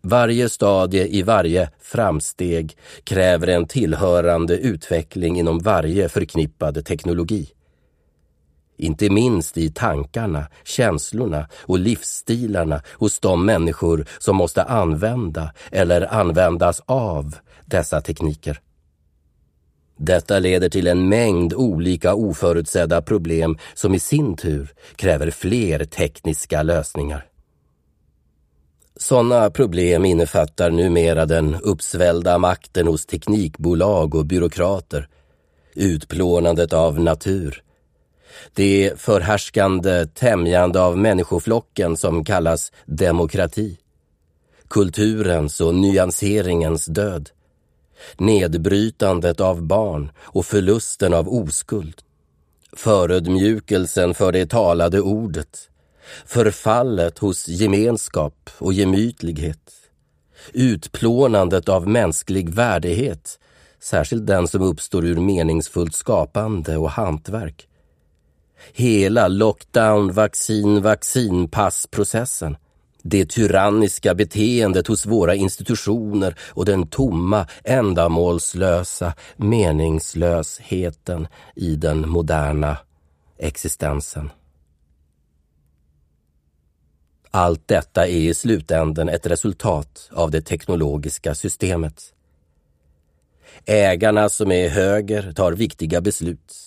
Varje 0.01 0.49
stadie 0.49 1.07
i 1.07 1.21
varje 1.23 1.69
framsteg 1.81 2.77
kräver 3.03 3.47
en 3.47 3.67
tillhörande 3.67 4.57
utveckling 4.57 5.39
inom 5.39 5.59
varje 5.59 6.09
förknippad 6.09 6.85
teknologi. 6.85 7.47
Inte 8.77 9.10
minst 9.10 9.58
i 9.58 9.72
tankarna, 9.72 10.48
känslorna 10.63 11.48
och 11.62 11.79
livsstilarna 11.79 12.82
hos 12.94 13.20
de 13.20 13.46
människor 13.46 14.05
som 14.20 14.36
måste 14.36 14.63
använda 14.63 15.53
eller 15.72 16.13
användas 16.13 16.82
av 16.86 17.36
dessa 17.65 18.01
tekniker. 18.01 18.60
Detta 19.98 20.39
leder 20.39 20.70
till 20.70 20.88
en 20.88 21.10
mängd 21.10 21.53
olika 21.53 22.13
oförutsedda 22.13 23.01
problem 23.01 23.58
som 23.74 23.96
i 23.96 24.00
sin 24.00 24.36
tur 24.36 24.74
kräver 24.96 25.32
fler 25.32 25.86
tekniska 25.86 26.63
lösningar. 26.63 27.25
Sådana 28.98 29.50
problem 29.50 30.05
innefattar 30.05 30.72
numera 30.72 31.25
den 31.25 31.55
uppsvällda 31.55 32.38
makten 32.38 32.88
hos 32.88 33.05
teknikbolag 33.05 34.15
och 34.15 34.25
byråkrater, 34.25 35.08
utplånandet 35.74 36.74
av 36.74 37.00
natur, 37.00 37.63
det 38.53 38.93
förhärskande 38.97 40.05
tämjande 40.05 40.81
av 40.81 40.97
människoflocken 40.97 41.97
som 41.97 42.23
kallas 42.25 42.71
demokrati. 42.85 43.77
Kulturens 44.67 45.61
och 45.61 45.75
nyanseringens 45.75 46.85
död. 46.85 47.29
Nedbrytandet 48.17 49.39
av 49.39 49.61
barn 49.61 50.11
och 50.19 50.45
förlusten 50.45 51.13
av 51.13 51.29
oskuld. 51.29 52.01
Förödmjukelsen 52.73 54.13
för 54.13 54.31
det 54.31 54.49
talade 54.49 55.01
ordet. 55.01 55.69
Förfallet 56.25 57.19
hos 57.19 57.47
gemenskap 57.47 58.49
och 58.57 58.73
gemytlighet. 58.73 59.71
Utplånandet 60.53 61.69
av 61.69 61.87
mänsklig 61.87 62.49
värdighet, 62.49 63.39
särskilt 63.79 64.27
den 64.27 64.47
som 64.47 64.61
uppstår 64.61 65.05
ur 65.05 65.19
meningsfullt 65.19 65.95
skapande 65.95 66.77
och 66.77 66.91
hantverk 66.91 67.67
hela 68.74 69.27
lockdown, 69.27 70.12
vaccin, 70.12 70.81
vaccinpassprocessen, 70.81 72.57
det 73.07 73.29
tyranniska 73.29 74.15
beteendet 74.15 74.88
hos 74.88 75.05
våra 75.05 75.36
institutioner 75.36 76.36
och 76.39 76.65
den 76.65 76.88
tomma, 76.88 77.48
ändamålslösa 77.63 79.13
meningslösheten 79.36 81.27
i 81.55 81.75
den 81.75 82.10
moderna 82.10 82.77
existensen. 83.38 84.29
Allt 87.31 87.67
detta 87.67 88.07
är 88.07 88.29
i 88.29 88.34
slutänden 88.34 89.10
ett 89.10 89.25
resultat 89.25 90.10
av 90.12 90.31
det 90.31 90.41
teknologiska 90.41 91.36
systemet. 91.36 92.13
Ägarna 93.65 94.29
som 94.29 94.51
är 94.51 94.69
höger 94.69 95.31
tar 95.31 95.51
viktiga 95.51 96.01
beslut 96.01 96.64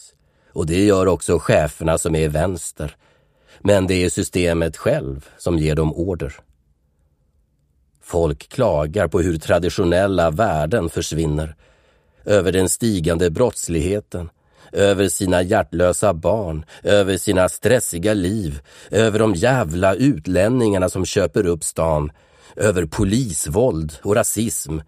och 0.58 0.66
det 0.66 0.84
gör 0.84 1.06
också 1.06 1.38
cheferna 1.38 1.98
som 1.98 2.14
är 2.14 2.28
vänster. 2.28 2.96
Men 3.60 3.86
det 3.86 4.04
är 4.04 4.08
systemet 4.08 4.76
själv 4.76 5.28
som 5.38 5.58
ger 5.58 5.74
dem 5.74 5.92
order. 5.94 6.34
Folk 8.02 8.48
klagar 8.48 9.08
på 9.08 9.20
hur 9.20 9.38
traditionella 9.38 10.30
värden 10.30 10.88
försvinner, 10.88 11.56
över 12.24 12.52
den 12.52 12.68
stigande 12.68 13.30
brottsligheten, 13.30 14.30
över 14.72 15.08
sina 15.08 15.42
hjärtlösa 15.42 16.14
barn, 16.14 16.64
över 16.82 17.16
sina 17.16 17.48
stressiga 17.48 18.14
liv, 18.14 18.60
över 18.90 19.18
de 19.18 19.34
jävla 19.34 19.94
utlänningarna 19.94 20.88
som 20.88 21.04
köper 21.04 21.46
upp 21.46 21.64
stan, 21.64 22.12
över 22.56 22.86
polisvåld 22.86 23.92
och 24.02 24.14
rasism, 24.14 24.78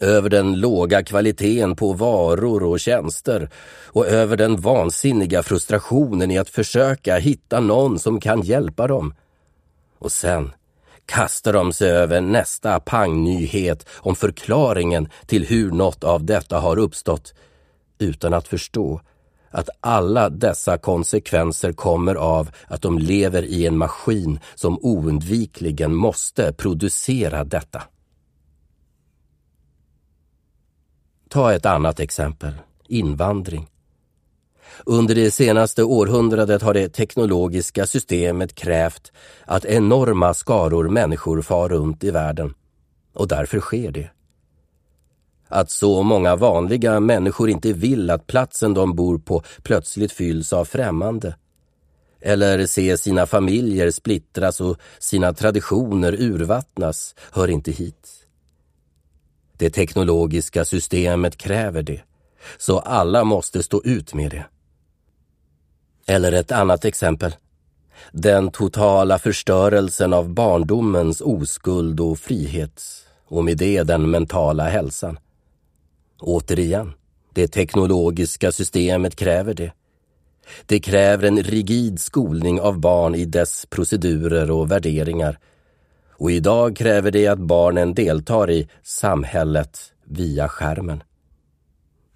över 0.00 0.28
den 0.28 0.60
låga 0.60 1.02
kvaliteten 1.02 1.76
på 1.76 1.92
varor 1.92 2.62
och 2.62 2.80
tjänster 2.80 3.50
och 3.86 4.06
över 4.06 4.36
den 4.36 4.60
vansinniga 4.60 5.42
frustrationen 5.42 6.30
i 6.30 6.38
att 6.38 6.50
försöka 6.50 7.16
hitta 7.16 7.60
någon 7.60 7.98
som 7.98 8.20
kan 8.20 8.42
hjälpa 8.42 8.86
dem. 8.86 9.14
Och 9.98 10.12
sen 10.12 10.50
kastar 11.06 11.52
de 11.52 11.72
sig 11.72 11.90
över 11.90 12.20
nästa 12.20 12.80
pangnyhet 12.80 13.88
om 13.96 14.16
förklaringen 14.16 15.08
till 15.26 15.46
hur 15.46 15.70
något 15.70 16.04
av 16.04 16.24
detta 16.24 16.58
har 16.58 16.78
uppstått 16.78 17.34
utan 17.98 18.34
att 18.34 18.48
förstå 18.48 19.00
att 19.50 19.68
alla 19.80 20.28
dessa 20.28 20.78
konsekvenser 20.78 21.72
kommer 21.72 22.14
av 22.14 22.50
att 22.66 22.82
de 22.82 22.98
lever 22.98 23.42
i 23.42 23.66
en 23.66 23.76
maskin 23.76 24.40
som 24.54 24.78
oundvikligen 24.82 25.94
måste 25.94 26.52
producera 26.52 27.44
detta. 27.44 27.82
Ta 31.32 31.52
ett 31.52 31.66
annat 31.66 32.00
exempel, 32.00 32.52
invandring. 32.88 33.68
Under 34.86 35.14
det 35.14 35.30
senaste 35.30 35.84
århundradet 35.84 36.62
har 36.62 36.74
det 36.74 36.88
teknologiska 36.88 37.86
systemet 37.86 38.54
krävt 38.54 39.12
att 39.44 39.64
enorma 39.64 40.34
skaror 40.34 40.88
människor 40.88 41.42
far 41.42 41.68
runt 41.68 42.04
i 42.04 42.10
världen. 42.10 42.54
Och 43.14 43.28
därför 43.28 43.60
sker 43.60 43.90
det. 43.90 44.10
Att 45.48 45.70
så 45.70 46.02
många 46.02 46.36
vanliga 46.36 47.00
människor 47.00 47.50
inte 47.50 47.72
vill 47.72 48.10
att 48.10 48.26
platsen 48.26 48.74
de 48.74 48.96
bor 48.96 49.18
på 49.18 49.42
plötsligt 49.62 50.12
fylls 50.12 50.52
av 50.52 50.64
främmande. 50.64 51.36
Eller 52.20 52.66
se 52.66 52.98
sina 52.98 53.26
familjer 53.26 53.90
splittras 53.90 54.60
och 54.60 54.76
sina 54.98 55.32
traditioner 55.32 56.12
urvattnas 56.20 57.14
hör 57.32 57.48
inte 57.48 57.70
hit. 57.70 58.19
Det 59.60 59.70
teknologiska 59.70 60.64
systemet 60.64 61.36
kräver 61.36 61.82
det, 61.82 62.00
så 62.58 62.78
alla 62.78 63.24
måste 63.24 63.62
stå 63.62 63.82
ut 63.84 64.14
med 64.14 64.30
det. 64.30 64.44
Eller 66.06 66.32
ett 66.32 66.52
annat 66.52 66.84
exempel. 66.84 67.34
Den 68.12 68.50
totala 68.50 69.18
förstörelsen 69.18 70.12
av 70.12 70.28
barndomens 70.28 71.20
oskuld 71.20 72.00
och 72.00 72.18
frihet 72.18 72.82
och 73.26 73.44
med 73.44 73.56
det 73.56 73.82
den 73.82 74.10
mentala 74.10 74.68
hälsan. 74.68 75.18
Återigen, 76.20 76.92
det 77.34 77.48
teknologiska 77.48 78.52
systemet 78.52 79.16
kräver 79.16 79.54
det. 79.54 79.72
Det 80.66 80.80
kräver 80.80 81.28
en 81.28 81.42
rigid 81.42 82.00
skolning 82.00 82.60
av 82.60 82.78
barn 82.78 83.14
i 83.14 83.24
dess 83.24 83.66
procedurer 83.70 84.50
och 84.50 84.70
värderingar 84.70 85.38
och 86.20 86.30
idag 86.30 86.76
kräver 86.76 87.10
det 87.10 87.26
att 87.26 87.38
barnen 87.38 87.94
deltar 87.94 88.50
i 88.50 88.68
samhället 88.82 89.78
via 90.04 90.48
skärmen. 90.48 91.02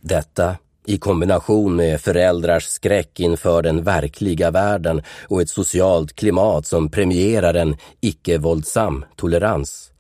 Detta 0.00 0.56
i 0.86 0.98
kombination 0.98 1.76
med 1.76 2.00
föräldrars 2.00 2.64
skräck 2.64 3.20
inför 3.20 3.62
den 3.62 3.82
verkliga 3.82 4.50
världen 4.50 5.02
och 5.28 5.42
ett 5.42 5.48
socialt 5.48 6.12
klimat 6.12 6.66
som 6.66 6.90
premierar 6.90 7.54
en 7.54 7.76
icke-våldsam 8.00 9.04
tolerans, 9.16 9.92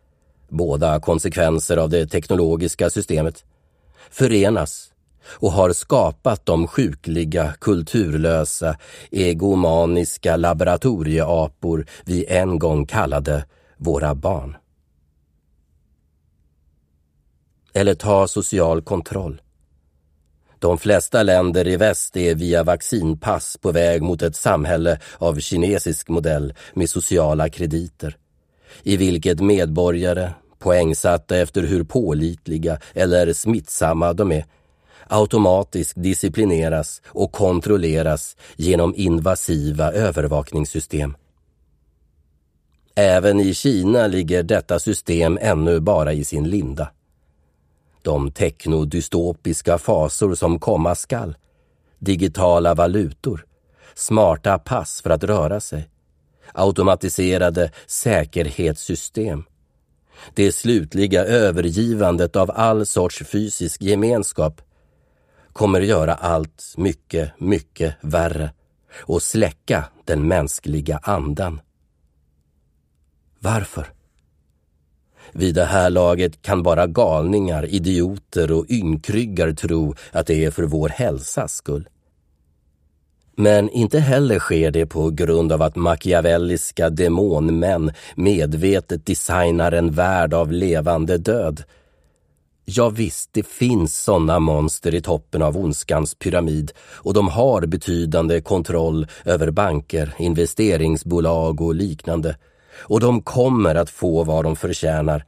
båda 0.48 1.00
konsekvenser 1.00 1.76
av 1.76 1.90
det 1.90 2.06
teknologiska 2.06 2.90
systemet, 2.90 3.44
förenas 4.10 4.92
och 5.26 5.52
har 5.52 5.72
skapat 5.72 6.46
de 6.46 6.66
sjukliga, 6.66 7.54
kulturlösa, 7.60 8.76
egomaniska 9.10 10.36
laboratorieapor 10.36 11.86
vi 12.04 12.26
en 12.26 12.58
gång 12.58 12.86
kallade 12.86 13.44
våra 13.76 14.14
barn. 14.14 14.56
Eller 17.72 17.94
ta 17.94 18.28
social 18.28 18.82
kontroll. 18.82 19.40
De 20.58 20.78
flesta 20.78 21.22
länder 21.22 21.68
i 21.68 21.76
väst 21.76 22.16
är 22.16 22.34
via 22.34 22.62
vaccinpass 22.62 23.56
på 23.60 23.72
väg 23.72 24.02
mot 24.02 24.22
ett 24.22 24.36
samhälle 24.36 24.98
av 25.18 25.38
kinesisk 25.40 26.08
modell 26.08 26.54
med 26.74 26.90
sociala 26.90 27.48
krediter, 27.48 28.16
i 28.82 28.96
vilket 28.96 29.40
medborgare, 29.40 30.30
poängsatta 30.58 31.36
efter 31.36 31.62
hur 31.62 31.84
pålitliga 31.84 32.78
eller 32.94 33.32
smittsamma 33.32 34.12
de 34.12 34.32
är, 34.32 34.44
automatiskt 35.08 36.02
disciplineras 36.02 37.02
och 37.06 37.32
kontrolleras 37.32 38.36
genom 38.56 38.94
invasiva 38.96 39.92
övervakningssystem. 39.92 41.16
Även 42.94 43.40
i 43.40 43.54
Kina 43.54 44.06
ligger 44.06 44.42
detta 44.42 44.78
system 44.78 45.38
ännu 45.40 45.80
bara 45.80 46.12
i 46.12 46.24
sin 46.24 46.50
linda. 46.50 46.90
De 48.02 48.30
teknodystopiska 48.30 49.78
fasor 49.78 50.34
som 50.34 50.58
komma 50.58 50.94
skall, 50.94 51.36
digitala 51.98 52.74
valutor, 52.74 53.46
smarta 53.94 54.58
pass 54.58 55.00
för 55.02 55.10
att 55.10 55.24
röra 55.24 55.60
sig, 55.60 55.88
automatiserade 56.52 57.70
säkerhetssystem, 57.86 59.44
det 60.34 60.52
slutliga 60.52 61.24
övergivandet 61.24 62.36
av 62.36 62.50
all 62.54 62.86
sorts 62.86 63.22
fysisk 63.26 63.82
gemenskap 63.82 64.62
kommer 65.52 65.80
göra 65.80 66.14
allt 66.14 66.74
mycket, 66.76 67.40
mycket 67.40 67.94
värre 68.00 68.50
och 69.00 69.22
släcka 69.22 69.84
den 70.04 70.28
mänskliga 70.28 71.00
andan. 71.02 71.60
Varför? 73.44 73.86
Vid 75.32 75.54
det 75.54 75.64
här 75.64 75.90
laget 75.90 76.42
kan 76.42 76.62
bara 76.62 76.86
galningar, 76.86 77.66
idioter 77.66 78.52
och 78.52 78.70
ynkryggar 78.70 79.52
tro 79.52 79.94
att 80.12 80.26
det 80.26 80.44
är 80.44 80.50
för 80.50 80.62
vår 80.62 80.88
hälsas 80.88 81.54
skull. 81.54 81.88
Men 83.36 83.70
inte 83.70 84.00
heller 84.00 84.38
sker 84.38 84.70
det 84.70 84.86
på 84.86 85.10
grund 85.10 85.52
av 85.52 85.62
att 85.62 85.76
machiavelliska 85.76 86.90
demonmän 86.90 87.92
medvetet 88.14 89.06
designar 89.06 89.72
en 89.72 89.90
värld 89.90 90.34
av 90.34 90.52
levande 90.52 91.18
död. 91.18 91.62
Ja 92.64 92.88
visst, 92.88 93.30
det 93.32 93.46
finns 93.46 93.96
sådana 93.96 94.38
monster 94.38 94.94
i 94.94 95.00
toppen 95.00 95.42
av 95.42 95.56
ondskans 95.56 96.14
pyramid 96.14 96.72
och 96.78 97.14
de 97.14 97.28
har 97.28 97.66
betydande 97.66 98.40
kontroll 98.40 99.06
över 99.24 99.50
banker, 99.50 100.14
investeringsbolag 100.18 101.60
och 101.60 101.74
liknande 101.74 102.36
och 102.76 103.00
de 103.00 103.22
kommer 103.22 103.74
att 103.74 103.90
få 103.90 104.24
vad 104.24 104.44
de 104.44 104.56
förtjänar. 104.56 105.24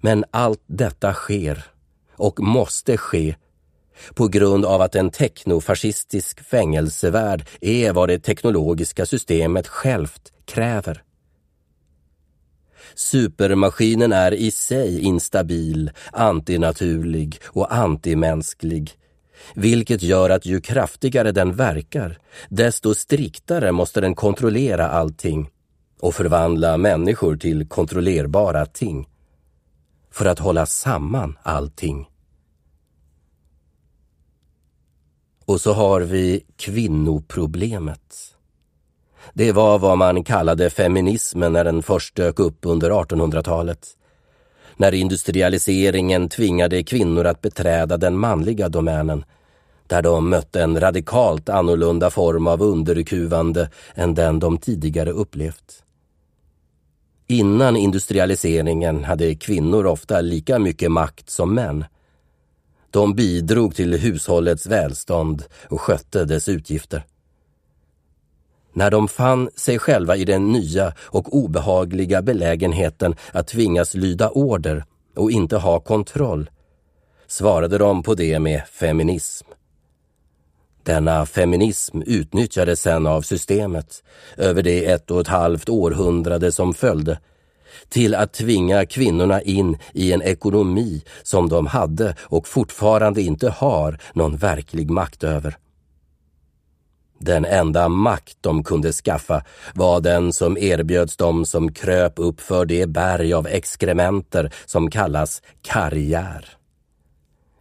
Men 0.00 0.24
allt 0.30 0.62
detta 0.66 1.12
sker 1.12 1.64
och 2.16 2.40
måste 2.40 2.96
ske 2.96 3.36
på 4.14 4.28
grund 4.28 4.64
av 4.64 4.82
att 4.82 4.94
en 4.94 5.10
teknofascistisk 5.10 6.40
fängelsevärld 6.40 7.48
är 7.60 7.92
vad 7.92 8.08
det 8.08 8.18
teknologiska 8.18 9.06
systemet 9.06 9.68
självt 9.68 10.32
kräver. 10.44 11.02
Supermaskinen 12.94 14.12
är 14.12 14.34
i 14.34 14.50
sig 14.50 15.00
instabil, 15.00 15.90
antinaturlig 16.12 17.40
och 17.46 17.74
antimänsklig 17.74 18.96
vilket 19.54 20.02
gör 20.02 20.30
att 20.30 20.46
ju 20.46 20.60
kraftigare 20.60 21.32
den 21.32 21.52
verkar, 21.52 22.18
desto 22.48 22.94
striktare 22.94 23.72
måste 23.72 24.00
den 24.00 24.14
kontrollera 24.14 24.88
allting 24.88 25.50
och 26.00 26.14
förvandla 26.14 26.76
människor 26.76 27.36
till 27.36 27.68
kontrollerbara 27.68 28.66
ting 28.66 29.08
för 30.10 30.26
att 30.26 30.38
hålla 30.38 30.66
samman 30.66 31.38
allting. 31.42 32.10
Och 35.44 35.60
så 35.60 35.72
har 35.72 36.00
vi 36.00 36.44
kvinnoproblemet. 36.56 38.34
Det 39.34 39.52
var 39.52 39.78
vad 39.78 39.98
man 39.98 40.24
kallade 40.24 40.70
feminismen 40.70 41.52
när 41.52 41.64
den 41.64 41.82
först 41.82 42.14
dök 42.14 42.38
upp 42.38 42.58
under 42.62 42.90
1800-talet. 42.90 43.88
När 44.76 44.94
industrialiseringen 44.94 46.28
tvingade 46.28 46.82
kvinnor 46.82 47.26
att 47.26 47.40
beträda 47.40 47.96
den 47.96 48.18
manliga 48.18 48.68
domänen 48.68 49.24
där 49.86 50.02
de 50.02 50.30
mötte 50.30 50.62
en 50.62 50.80
radikalt 50.80 51.48
annorlunda 51.48 52.10
form 52.10 52.46
av 52.46 52.62
underkuvande 52.62 53.70
än 53.94 54.14
den 54.14 54.38
de 54.38 54.58
tidigare 54.58 55.10
upplevt. 55.10 55.84
Innan 57.30 57.76
industrialiseringen 57.76 59.04
hade 59.04 59.34
kvinnor 59.34 59.86
ofta 59.86 60.20
lika 60.20 60.58
mycket 60.58 60.92
makt 60.92 61.30
som 61.30 61.54
män. 61.54 61.84
De 62.90 63.14
bidrog 63.14 63.74
till 63.74 63.98
hushållets 63.98 64.66
välstånd 64.66 65.44
och 65.68 65.80
skötte 65.80 66.24
dess 66.24 66.48
utgifter. 66.48 67.04
När 68.72 68.90
de 68.90 69.08
fann 69.08 69.50
sig 69.56 69.78
själva 69.78 70.16
i 70.16 70.24
den 70.24 70.52
nya 70.52 70.94
och 70.98 71.36
obehagliga 71.36 72.22
belägenheten 72.22 73.14
att 73.32 73.46
tvingas 73.46 73.94
lyda 73.94 74.30
order 74.30 74.84
och 75.16 75.30
inte 75.30 75.56
ha 75.56 75.80
kontroll 75.80 76.50
svarade 77.26 77.78
de 77.78 78.02
på 78.02 78.14
det 78.14 78.38
med 78.38 78.62
feminism. 78.66 79.46
Denna 80.82 81.26
feminism 81.26 82.02
utnyttjades 82.06 82.80
sen 82.80 83.06
av 83.06 83.22
systemet 83.22 84.02
över 84.36 84.62
det 84.62 84.86
ett 84.86 85.10
och 85.10 85.20
ett 85.20 85.28
halvt 85.28 85.68
århundrade 85.68 86.52
som 86.52 86.74
följde 86.74 87.18
till 87.88 88.14
att 88.14 88.32
tvinga 88.32 88.86
kvinnorna 88.86 89.42
in 89.42 89.78
i 89.92 90.12
en 90.12 90.22
ekonomi 90.22 91.02
som 91.22 91.48
de 91.48 91.66
hade 91.66 92.14
och 92.20 92.48
fortfarande 92.48 93.22
inte 93.22 93.50
har 93.50 93.98
någon 94.12 94.36
verklig 94.36 94.90
makt 94.90 95.24
över. 95.24 95.56
Den 97.18 97.44
enda 97.44 97.88
makt 97.88 98.36
de 98.40 98.64
kunde 98.64 98.92
skaffa 98.92 99.44
var 99.74 100.00
den 100.00 100.32
som 100.32 100.58
erbjöds 100.58 101.16
dem 101.16 101.44
som 101.44 101.72
kröp 101.72 102.12
upp 102.16 102.40
för 102.40 102.64
det 102.64 102.86
berg 102.86 103.32
av 103.32 103.46
exkrementer 103.46 104.54
som 104.66 104.90
kallas 104.90 105.42
karriär. 105.62 106.59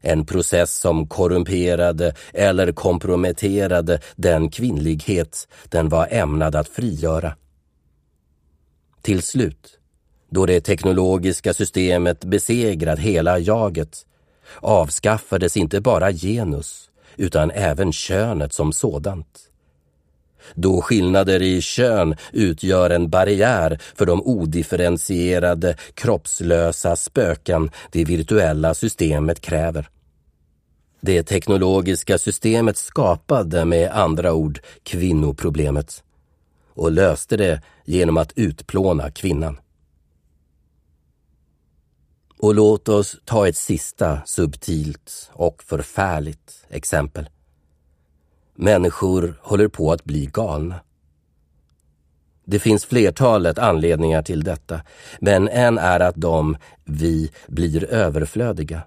En 0.02 0.26
process 0.26 0.78
som 0.78 1.08
korrumperade 1.08 2.14
eller 2.34 2.72
komprometterade 2.72 4.00
den 4.16 4.50
kvinnlighet 4.50 5.48
den 5.70 5.90
var 5.90 6.08
ämnad 6.12 6.56
att 6.56 6.70
frigöra. 6.70 7.36
Till 9.02 9.22
slut, 9.22 9.80
då 10.30 10.46
det 10.46 10.62
teknologiska 10.62 11.54
systemet 11.54 12.26
besegrat 12.26 13.00
hela 13.00 13.40
jaget, 13.40 14.06
avskaffades 14.60 15.58
inte 15.58 15.82
bara 15.82 16.12
genus 16.12 16.90
utan 17.18 17.52
även 17.52 17.94
könet 17.94 18.54
som 18.54 18.74
sådant. 18.74 19.49
Då 20.56 20.82
skillnader 20.82 21.42
i 21.42 21.62
kön 21.62 22.16
utgör 22.34 22.90
en 22.90 23.10
barriär 23.10 23.80
för 23.96 24.06
de 24.06 24.22
odifferentierade, 24.22 25.76
kroppslösa 25.94 26.96
spöken 26.96 27.72
det 27.92 28.04
virtuella 28.06 28.74
systemet 28.74 29.42
kräver. 29.42 29.90
Det 31.02 31.24
teknologiska 31.24 32.18
systemet 32.18 32.78
skapade 32.78 33.66
med 33.66 33.92
andra 33.92 34.34
ord 34.34 34.60
kvinnoproblemet 34.84 36.04
och 36.74 36.92
löste 36.92 37.38
det 37.38 37.62
genom 37.86 38.18
att 38.18 38.34
utplåna 38.36 39.12
kvinnan. 39.12 39.60
Och 42.38 42.56
låt 42.56 42.90
oss 42.90 43.18
ta 43.26 43.48
ett 43.48 43.58
sista 43.58 44.22
subtilt 44.26 45.30
och 45.34 45.64
förfärligt 45.64 46.66
exempel. 46.70 47.30
Människor 48.62 49.40
håller 49.42 49.68
på 49.68 49.92
att 49.92 50.04
bli 50.04 50.26
galna. 50.34 50.76
Det 52.46 52.60
finns 52.60 52.86
flertalet 52.86 53.58
anledningar 53.58 54.22
till 54.22 54.44
detta, 54.44 54.82
men 55.20 55.48
en 55.48 55.78
är 55.78 56.00
att 56.00 56.16
de, 56.16 56.58
vi, 56.86 57.32
blir 57.48 57.84
överflödiga. 57.84 58.82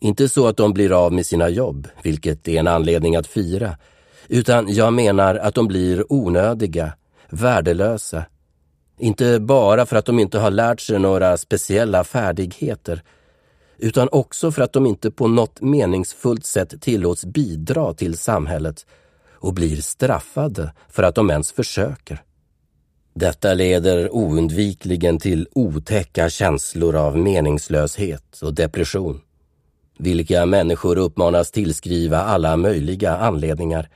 Inte 0.00 0.28
så 0.28 0.46
att 0.46 0.56
de 0.56 0.72
blir 0.72 0.92
av 1.06 1.12
med 1.12 1.26
sina 1.26 1.48
jobb, 1.48 1.88
vilket 2.02 2.48
är 2.48 2.60
en 2.60 2.68
anledning 2.68 3.16
att 3.16 3.26
fira, 3.26 3.76
utan 4.28 4.74
jag 4.74 4.92
menar 4.92 5.34
att 5.34 5.54
de 5.54 5.66
blir 5.66 6.12
onödiga, 6.12 6.92
värdelösa. 7.28 8.24
Inte 8.98 9.40
bara 9.40 9.86
för 9.86 9.96
att 9.96 10.06
de 10.06 10.18
inte 10.18 10.38
har 10.38 10.50
lärt 10.50 10.80
sig 10.80 10.98
några 10.98 11.36
speciella 11.36 12.04
färdigheter, 12.04 13.02
utan 13.80 14.08
också 14.12 14.52
för 14.52 14.62
att 14.62 14.72
de 14.72 14.86
inte 14.86 15.10
på 15.10 15.28
något 15.28 15.60
meningsfullt 15.60 16.46
sätt 16.46 16.80
tillåts 16.80 17.24
bidra 17.24 17.94
till 17.94 18.18
samhället 18.18 18.86
och 19.32 19.54
blir 19.54 19.76
straffade 19.76 20.72
för 20.88 21.02
att 21.02 21.14
de 21.14 21.30
ens 21.30 21.52
försöker. 21.52 22.22
Detta 23.14 23.54
leder 23.54 24.14
oundvikligen 24.14 25.18
till 25.18 25.48
otäcka 25.52 26.30
känslor 26.30 26.96
av 26.96 27.18
meningslöshet 27.18 28.42
och 28.42 28.54
depression, 28.54 29.20
vilka 29.98 30.46
människor 30.46 30.98
uppmanas 30.98 31.50
tillskriva 31.50 32.18
alla 32.18 32.56
möjliga 32.56 33.16
anledningar, 33.16 33.88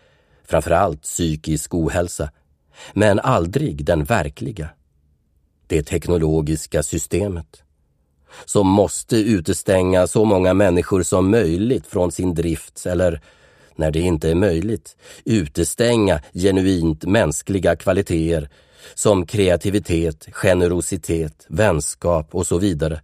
framförallt 0.44 1.02
psykisk 1.02 1.74
ohälsa, 1.74 2.30
men 2.92 3.20
aldrig 3.20 3.84
den 3.84 4.04
verkliga, 4.04 4.68
det 5.66 5.82
teknologiska 5.82 6.82
systemet 6.82 7.63
som 8.44 8.66
måste 8.66 9.16
utestänga 9.16 10.06
så 10.06 10.24
många 10.24 10.54
människor 10.54 11.02
som 11.02 11.30
möjligt 11.30 11.86
från 11.86 12.12
sin 12.12 12.34
drift 12.34 12.86
eller, 12.86 13.20
när 13.76 13.90
det 13.90 14.00
inte 14.00 14.30
är 14.30 14.34
möjligt, 14.34 14.96
utestänga 15.24 16.20
genuint 16.34 17.04
mänskliga 17.04 17.76
kvaliteter 17.76 18.48
som 18.94 19.26
kreativitet, 19.26 20.28
generositet, 20.32 21.46
vänskap 21.48 22.34
och 22.34 22.46
så 22.46 22.58
vidare 22.58 23.00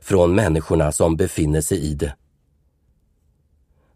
från 0.00 0.34
människorna 0.34 0.92
som 0.92 1.16
befinner 1.16 1.60
sig 1.60 1.78
i 1.78 1.94
det. 1.94 2.14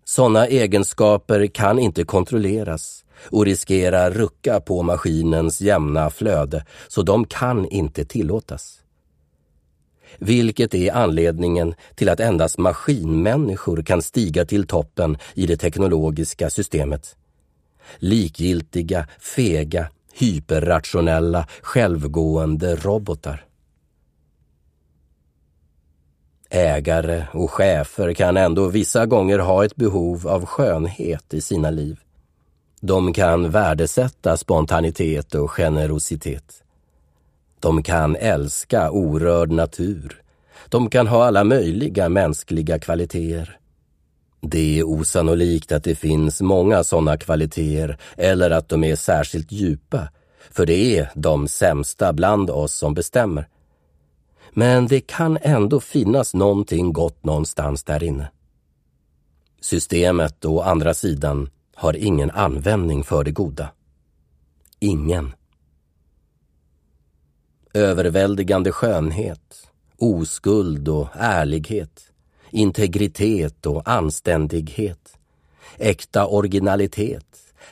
Sådana 0.04 0.46
egenskaper 0.46 1.46
kan 1.46 1.78
inte 1.78 2.04
kontrolleras 2.04 3.04
och 3.30 3.44
riskerar 3.44 4.10
rucka 4.10 4.60
på 4.60 4.82
maskinens 4.82 5.60
jämna 5.60 6.10
flöde, 6.10 6.64
så 6.88 7.02
de 7.02 7.24
kan 7.24 7.68
inte 7.68 8.04
tillåtas 8.04 8.83
vilket 10.18 10.74
är 10.74 10.92
anledningen 10.92 11.74
till 11.94 12.08
att 12.08 12.20
endast 12.20 12.58
maskinmänniskor 12.58 13.82
kan 13.82 14.02
stiga 14.02 14.44
till 14.44 14.66
toppen 14.66 15.18
i 15.34 15.46
det 15.46 15.56
teknologiska 15.56 16.50
systemet. 16.50 17.16
Likgiltiga, 17.98 19.08
fega, 19.20 19.86
hyperrationella, 20.12 21.48
självgående 21.62 22.76
robotar. 22.76 23.44
Ägare 26.50 27.26
och 27.32 27.50
chefer 27.50 28.14
kan 28.14 28.36
ändå 28.36 28.68
vissa 28.68 29.06
gånger 29.06 29.38
ha 29.38 29.64
ett 29.64 29.76
behov 29.76 30.28
av 30.28 30.46
skönhet 30.46 31.34
i 31.34 31.40
sina 31.40 31.70
liv. 31.70 32.00
De 32.80 33.12
kan 33.12 33.50
värdesätta 33.50 34.36
spontanitet 34.36 35.34
och 35.34 35.50
generositet. 35.50 36.63
De 37.64 37.82
kan 37.82 38.16
älska 38.16 38.90
orörd 38.90 39.50
natur. 39.50 40.22
De 40.68 40.90
kan 40.90 41.06
ha 41.06 41.24
alla 41.24 41.44
möjliga 41.44 42.08
mänskliga 42.08 42.78
kvaliteter. 42.78 43.58
Det 44.40 44.78
är 44.78 44.82
osannolikt 44.82 45.72
att 45.72 45.84
det 45.84 45.94
finns 45.94 46.40
många 46.40 46.84
sådana 46.84 47.16
kvaliteter 47.16 47.98
eller 48.16 48.50
att 48.50 48.68
de 48.68 48.84
är 48.84 48.96
särskilt 48.96 49.52
djupa, 49.52 50.08
för 50.50 50.66
det 50.66 50.98
är 50.98 51.10
de 51.14 51.48
sämsta 51.48 52.12
bland 52.12 52.50
oss 52.50 52.74
som 52.74 52.94
bestämmer. 52.94 53.48
Men 54.50 54.86
det 54.86 55.00
kan 55.00 55.38
ändå 55.42 55.80
finnas 55.80 56.34
någonting 56.34 56.92
gott 56.92 57.24
någonstans 57.24 57.84
där 57.84 58.02
inne. 58.02 58.30
Systemet, 59.60 60.44
å 60.44 60.60
andra 60.60 60.94
sidan, 60.94 61.50
har 61.74 61.96
ingen 61.96 62.30
användning 62.30 63.04
för 63.04 63.24
det 63.24 63.32
goda. 63.32 63.68
Ingen 64.80 65.32
överväldigande 67.74 68.72
skönhet, 68.72 69.68
oskuld 69.98 70.88
och 70.88 71.08
ärlighet, 71.14 72.02
integritet 72.50 73.66
och 73.66 73.88
anständighet, 73.88 75.18
äkta 75.78 76.26
originalitet, 76.26 77.26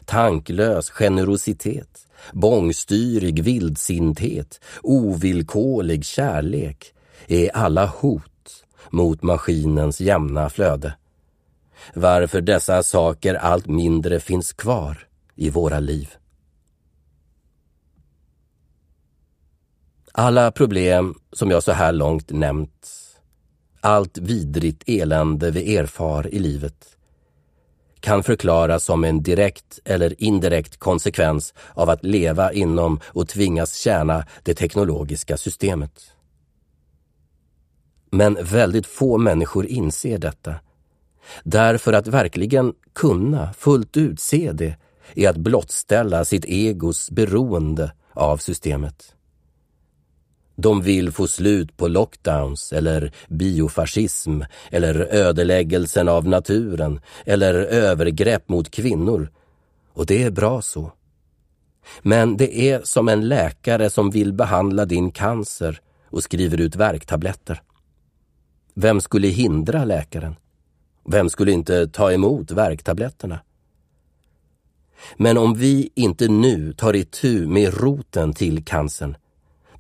tanklös 0.04 0.90
generositet, 0.90 2.06
bångstyrig 2.32 3.42
vildsinthet, 3.42 4.60
ovillkorlig 4.82 6.04
kärlek 6.04 6.92
är 7.26 7.56
alla 7.56 7.86
hot 7.86 8.64
mot 8.90 9.22
maskinens 9.22 10.00
jämna 10.00 10.50
flöde. 10.50 10.94
Varför 11.94 12.40
dessa 12.40 12.82
saker 12.82 13.34
allt 13.34 13.66
mindre 13.66 14.20
finns 14.20 14.52
kvar 14.52 14.98
i 15.36 15.50
våra 15.50 15.80
liv. 15.80 16.08
Alla 20.14 20.50
problem 20.50 21.14
som 21.32 21.50
jag 21.50 21.62
så 21.62 21.72
här 21.72 21.92
långt 21.92 22.30
nämnt, 22.30 22.88
allt 23.80 24.18
vidrigt 24.18 24.82
elände 24.86 25.50
vi 25.50 25.76
erfar 25.76 26.34
i 26.34 26.38
livet, 26.38 26.96
kan 28.00 28.22
förklaras 28.22 28.84
som 28.84 29.04
en 29.04 29.22
direkt 29.22 29.78
eller 29.84 30.22
indirekt 30.22 30.76
konsekvens 30.76 31.54
av 31.74 31.90
att 31.90 32.04
leva 32.04 32.52
inom 32.52 33.00
och 33.04 33.28
tvingas 33.28 33.74
tjäna 33.74 34.26
det 34.42 34.54
teknologiska 34.54 35.36
systemet. 35.36 36.12
Men 38.10 38.38
väldigt 38.44 38.86
få 38.86 39.18
människor 39.18 39.66
inser 39.66 40.18
detta. 40.18 40.54
Därför 41.44 41.92
att 41.92 42.06
verkligen 42.06 42.72
kunna 42.92 43.52
fullt 43.52 43.96
ut 43.96 44.20
se 44.20 44.52
det 44.52 44.76
är 45.14 45.28
att 45.28 45.36
blottställa 45.36 46.24
sitt 46.24 46.44
egos 46.44 47.10
beroende 47.10 47.92
av 48.12 48.36
systemet. 48.36 49.14
De 50.54 50.82
vill 50.82 51.12
få 51.12 51.26
slut 51.26 51.76
på 51.76 51.88
lockdowns 51.88 52.72
eller 52.72 53.12
biofascism 53.28 54.40
eller 54.70 54.94
ödeläggelsen 54.94 56.08
av 56.08 56.28
naturen 56.28 57.00
eller 57.24 57.54
övergrepp 57.54 58.48
mot 58.48 58.70
kvinnor. 58.70 59.30
Och 59.92 60.06
det 60.06 60.22
är 60.22 60.30
bra 60.30 60.62
så. 60.62 60.92
Men 62.02 62.36
det 62.36 62.60
är 62.60 62.80
som 62.84 63.08
en 63.08 63.28
läkare 63.28 63.90
som 63.90 64.10
vill 64.10 64.32
behandla 64.32 64.84
din 64.84 65.10
cancer 65.10 65.80
och 66.10 66.22
skriver 66.22 66.60
ut 66.60 66.76
värktabletter. 66.76 67.62
Vem 68.74 69.00
skulle 69.00 69.28
hindra 69.28 69.84
läkaren? 69.84 70.34
Vem 71.08 71.30
skulle 71.30 71.52
inte 71.52 71.86
ta 71.86 72.12
emot 72.12 72.50
värktabletterna? 72.50 73.40
Men 75.16 75.38
om 75.38 75.54
vi 75.54 75.90
inte 75.94 76.28
nu 76.28 76.72
tar 76.72 76.96
itu 76.96 77.46
med 77.46 77.80
roten 77.80 78.32
till 78.32 78.64
cancern, 78.64 79.16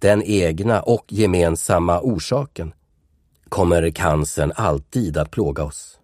den 0.02 0.22
egna 0.22 0.80
och 0.80 1.04
gemensamma 1.08 2.00
orsaken, 2.00 2.72
kommer 3.48 3.90
cancern 3.90 4.52
alltid 4.56 5.16
att 5.16 5.30
plåga 5.30 5.64
oss. 5.64 5.98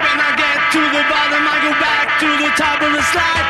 When 0.00 0.18
I 0.18 0.30
get 0.38 0.72
to 0.72 0.80
the 0.96 1.04
bottom, 1.12 1.42
I 1.46 1.56
go 1.66 1.72
back 1.80 2.20
to 2.20 2.26
the 2.26 2.50
top 2.62 2.82
of 2.82 2.92
the 2.96 3.02
slide. 3.02 3.40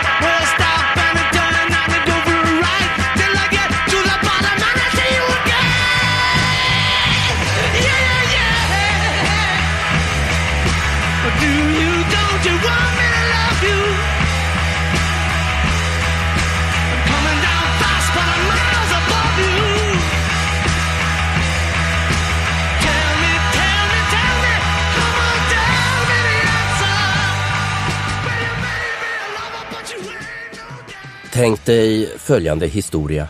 Tänk 31.33 31.64
dig 31.66 32.07
följande 32.19 32.66
historia. 32.66 33.29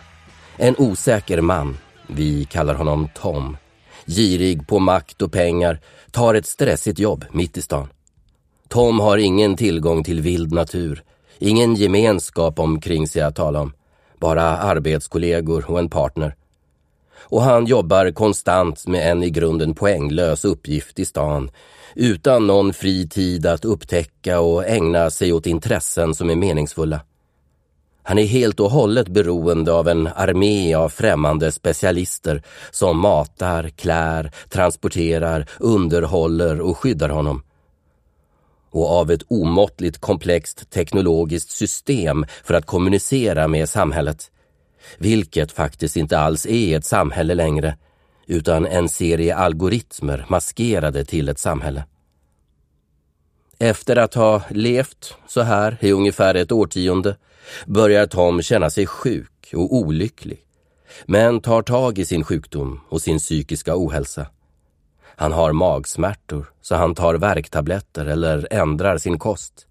En 0.57 0.75
osäker 0.77 1.41
man, 1.41 1.77
vi 2.07 2.45
kallar 2.45 2.73
honom 2.73 3.09
Tom, 3.15 3.57
girig 4.05 4.67
på 4.67 4.79
makt 4.79 5.21
och 5.21 5.31
pengar, 5.31 5.79
tar 6.11 6.33
ett 6.33 6.45
stressigt 6.45 6.99
jobb 6.99 7.25
mitt 7.31 7.57
i 7.57 7.61
stan. 7.61 7.87
Tom 8.67 8.99
har 8.99 9.17
ingen 9.17 9.55
tillgång 9.55 10.03
till 10.03 10.21
vild 10.21 10.53
natur, 10.53 11.03
ingen 11.39 11.75
gemenskap 11.75 12.59
omkring 12.59 13.07
sig 13.07 13.21
att 13.21 13.35
tala 13.35 13.61
om, 13.61 13.73
bara 14.19 14.43
arbetskollegor 14.43 15.71
och 15.71 15.79
en 15.79 15.89
partner. 15.89 16.35
Och 17.19 17.41
han 17.41 17.65
jobbar 17.65 18.11
konstant 18.11 18.87
med 18.87 19.11
en 19.11 19.23
i 19.23 19.29
grunden 19.29 19.75
poänglös 19.75 20.45
uppgift 20.45 20.99
i 20.99 21.05
stan, 21.05 21.51
utan 21.95 22.47
någon 22.47 22.73
fri 22.73 23.09
tid 23.09 23.45
att 23.45 23.65
upptäcka 23.65 24.39
och 24.39 24.65
ägna 24.65 25.09
sig 25.09 25.33
åt 25.33 25.47
intressen 25.47 26.15
som 26.15 26.29
är 26.29 26.35
meningsfulla. 26.35 27.01
Han 28.03 28.17
är 28.17 28.25
helt 28.25 28.59
och 28.59 28.71
hållet 28.71 29.07
beroende 29.07 29.73
av 29.73 29.87
en 29.87 30.07
armé 30.07 30.73
av 30.73 30.89
främmande 30.89 31.51
specialister 31.51 32.43
som 32.71 32.99
matar, 32.99 33.69
klär, 33.69 34.31
transporterar, 34.49 35.45
underhåller 35.59 36.61
och 36.61 36.77
skyddar 36.77 37.09
honom. 37.09 37.43
Och 38.71 38.89
av 38.89 39.11
ett 39.11 39.23
omåttligt 39.27 39.97
komplext 39.97 40.69
teknologiskt 40.69 41.51
system 41.51 42.25
för 42.43 42.53
att 42.53 42.65
kommunicera 42.65 43.47
med 43.47 43.69
samhället. 43.69 44.31
Vilket 44.97 45.51
faktiskt 45.51 45.97
inte 45.97 46.19
alls 46.19 46.45
är 46.45 46.77
ett 46.77 46.85
samhälle 46.85 47.35
längre, 47.35 47.77
utan 48.27 48.65
en 48.65 48.89
serie 48.89 49.35
algoritmer 49.35 50.25
maskerade 50.29 51.05
till 51.05 51.29
ett 51.29 51.39
samhälle. 51.39 51.83
Efter 53.59 53.95
att 53.95 54.13
ha 54.13 54.41
levt 54.49 55.15
så 55.27 55.41
här 55.41 55.77
i 55.79 55.91
ungefär 55.91 56.35
ett 56.35 56.51
årtionde 56.51 57.15
börjar 57.65 58.05
Tom 58.05 58.41
känna 58.41 58.69
sig 58.69 58.85
sjuk 58.87 59.51
och 59.53 59.75
olycklig, 59.75 60.45
men 61.05 61.41
tar 61.41 61.61
tag 61.61 61.99
i 61.99 62.05
sin 62.05 62.23
sjukdom 62.23 62.81
och 62.89 63.01
sin 63.01 63.17
psykiska 63.17 63.73
ohälsa. 63.75 64.27
Han 65.15 65.31
har 65.31 65.51
magsmärtor, 65.51 66.51
så 66.61 66.75
han 66.75 66.95
tar 66.95 67.15
värktabletter 67.15 68.05
eller 68.05 68.47
ändrar 68.51 68.97
sin 68.97 69.19
kost. 69.19 69.67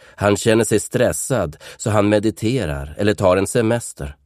Han 0.00 0.36
känner 0.36 0.64
sig 0.64 0.80
stressad, 0.80 1.56
så 1.76 1.90
han 1.90 2.08
mediterar 2.08 2.94
eller 2.98 3.14
tar 3.14 3.36
en 3.36 3.46
semester. 3.46 4.16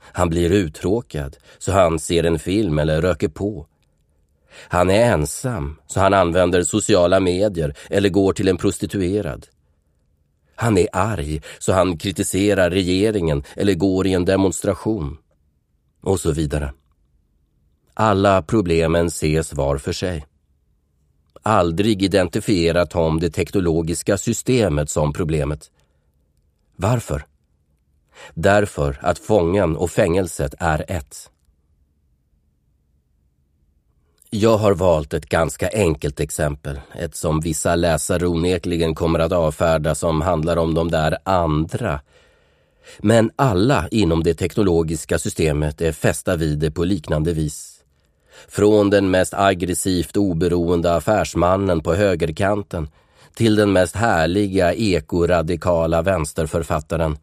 Han 0.00 0.28
blir 0.28 0.52
uttråkad, 0.52 1.36
så 1.58 1.72
han 1.72 1.98
ser 1.98 2.24
en 2.24 2.38
film 2.38 2.78
eller 2.78 3.00
röker 3.00 3.28
på. 3.28 3.66
Han 4.68 4.90
är 4.90 5.12
ensam, 5.12 5.76
så 5.86 6.00
han 6.00 6.14
använder 6.14 6.62
sociala 6.62 7.20
medier 7.20 7.74
eller 7.90 8.08
går 8.08 8.32
till 8.32 8.48
en 8.48 8.56
prostituerad. 8.56 9.46
Han 10.62 10.78
är 10.78 10.88
arg, 10.92 11.40
så 11.58 11.72
han 11.72 11.98
kritiserar 11.98 12.70
regeringen 12.70 13.42
eller 13.56 13.74
går 13.74 14.06
i 14.06 14.12
en 14.12 14.24
demonstration. 14.24 15.18
Och 16.02 16.20
så 16.20 16.32
vidare. 16.32 16.72
Alla 17.94 18.42
problemen 18.42 19.06
ses 19.06 19.52
var 19.52 19.78
för 19.78 19.92
sig. 19.92 20.26
Aldrig 21.42 22.02
identifierar 22.02 22.86
Tom 22.86 23.20
det 23.20 23.30
teknologiska 23.30 24.18
systemet 24.18 24.90
som 24.90 25.12
problemet. 25.12 25.70
Varför? 26.76 27.26
Därför 28.34 28.98
att 29.02 29.18
fången 29.18 29.76
och 29.76 29.90
fängelset 29.90 30.54
är 30.58 30.84
ett. 30.88 31.30
Jag 34.34 34.56
har 34.56 34.74
valt 34.74 35.14
ett 35.14 35.28
ganska 35.28 35.68
enkelt 35.72 36.20
exempel, 36.20 36.80
ett 36.94 37.16
som 37.16 37.40
vissa 37.40 37.76
läsare 37.76 38.26
onekligen 38.26 38.94
kommer 38.94 39.18
att 39.18 39.32
avfärda 39.32 39.94
som 39.94 40.20
handlar 40.20 40.56
om 40.56 40.74
de 40.74 40.90
där 40.90 41.18
andra. 41.24 42.00
Men 42.98 43.30
alla 43.36 43.88
inom 43.90 44.22
det 44.22 44.34
teknologiska 44.34 45.18
systemet 45.18 45.80
är 45.80 45.92
fästa 45.92 46.36
vid 46.36 46.58
det 46.58 46.70
på 46.70 46.84
liknande 46.84 47.32
vis. 47.32 47.80
Från 48.48 48.90
den 48.90 49.10
mest 49.10 49.34
aggressivt 49.34 50.16
oberoende 50.16 50.94
affärsmannen 50.94 51.80
på 51.80 51.94
högerkanten 51.94 52.88
till 53.34 53.56
den 53.56 53.72
mest 53.72 53.96
härliga 53.96 54.74
ekoradikala 54.74 56.02
vänsterförfattaren 56.02 57.16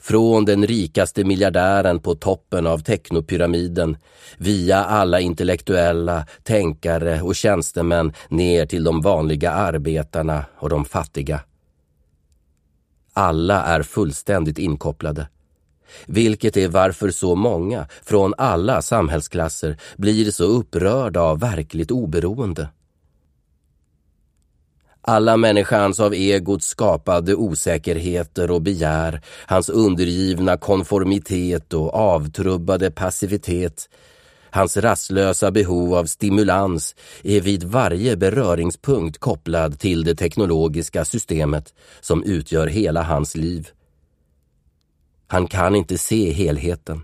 från 0.00 0.44
den 0.44 0.66
rikaste 0.66 1.24
miljardären 1.24 2.00
på 2.00 2.14
toppen 2.14 2.66
av 2.66 2.78
teknopyramiden 2.78 3.96
via 4.36 4.84
alla 4.84 5.20
intellektuella, 5.20 6.26
tänkare 6.42 7.22
och 7.22 7.34
tjänstemän 7.34 8.12
ner 8.28 8.66
till 8.66 8.84
de 8.84 9.00
vanliga 9.00 9.50
arbetarna 9.50 10.44
och 10.58 10.68
de 10.68 10.84
fattiga. 10.84 11.40
Alla 13.12 13.62
är 13.62 13.82
fullständigt 13.82 14.58
inkopplade. 14.58 15.28
Vilket 16.06 16.56
är 16.56 16.68
varför 16.68 17.10
så 17.10 17.34
många, 17.34 17.86
från 18.04 18.34
alla 18.38 18.82
samhällsklasser, 18.82 19.76
blir 19.96 20.30
så 20.30 20.44
upprörda 20.44 21.20
av 21.20 21.40
verkligt 21.40 21.90
oberoende. 21.90 22.68
Alla 25.08 25.36
människans 25.36 26.00
av 26.00 26.14
egot 26.14 26.62
skapade 26.62 27.34
osäkerheter 27.34 28.50
och 28.50 28.62
begär, 28.62 29.20
hans 29.46 29.68
undergivna 29.68 30.56
konformitet 30.56 31.74
och 31.74 31.94
avtrubbade 31.94 32.90
passivitet, 32.90 33.88
hans 34.50 34.76
rastlösa 34.76 35.50
behov 35.50 35.94
av 35.94 36.04
stimulans 36.04 36.94
är 37.22 37.40
vid 37.40 37.64
varje 37.64 38.16
beröringspunkt 38.16 39.18
kopplad 39.18 39.78
till 39.78 40.04
det 40.04 40.14
teknologiska 40.14 41.04
systemet 41.04 41.74
som 42.00 42.22
utgör 42.22 42.66
hela 42.66 43.02
hans 43.02 43.36
liv. 43.36 43.68
Han 45.26 45.46
kan 45.46 45.74
inte 45.74 45.98
se 45.98 46.32
helheten, 46.32 47.00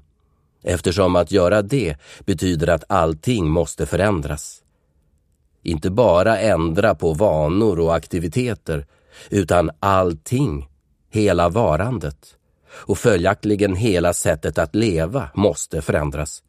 eftersom 0.62 1.16
att 1.16 1.32
göra 1.32 1.62
det 1.62 1.96
betyder 2.26 2.68
att 2.68 2.84
allting 2.88 3.50
måste 3.50 3.86
förändras. 3.86 4.63
Inte 5.64 5.90
bara 5.90 6.38
ändra 6.38 6.94
på 6.94 7.12
vanor 7.12 7.81
och 7.81 7.94
aktiviteter, 7.94 8.87
utan 9.31 9.70
allting, 9.81 10.68
hela 11.11 11.48
varandet. 11.48 12.37
Och 12.70 12.98
följaktligen 12.98 13.77
hela 13.77 14.14
sättet 14.14 14.59
att 14.59 14.74
leva 14.74 15.29
måste 15.35 15.83
förändras. 15.83 16.42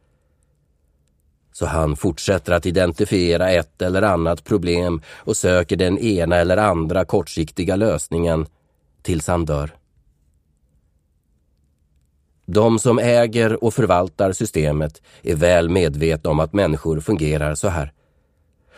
Så 1.53 1.65
han 1.65 1.95
fortsätter 1.95 2.53
att 2.53 2.65
identifiera 2.65 3.51
ett 3.51 3.81
eller 3.81 4.01
annat 4.01 4.43
problem 4.43 5.01
och 5.15 5.37
söker 5.37 5.75
den 5.75 5.97
ena 5.97 6.35
eller 6.35 6.57
andra 6.57 7.05
kortsiktiga 7.05 7.75
lösningen 7.75 8.45
tills 9.01 9.27
han 9.27 9.45
dör. 9.45 9.75
De 12.45 12.79
som 12.79 12.99
äger 12.99 13.63
och 13.63 13.73
förvaltar 13.73 14.31
systemet 14.31 15.01
är 15.23 15.35
väl 15.35 15.69
medvetna 15.69 16.29
om 16.29 16.39
att 16.39 16.53
människor 16.53 16.99
fungerar 16.99 17.55
så 17.55 17.67
här 17.67 17.91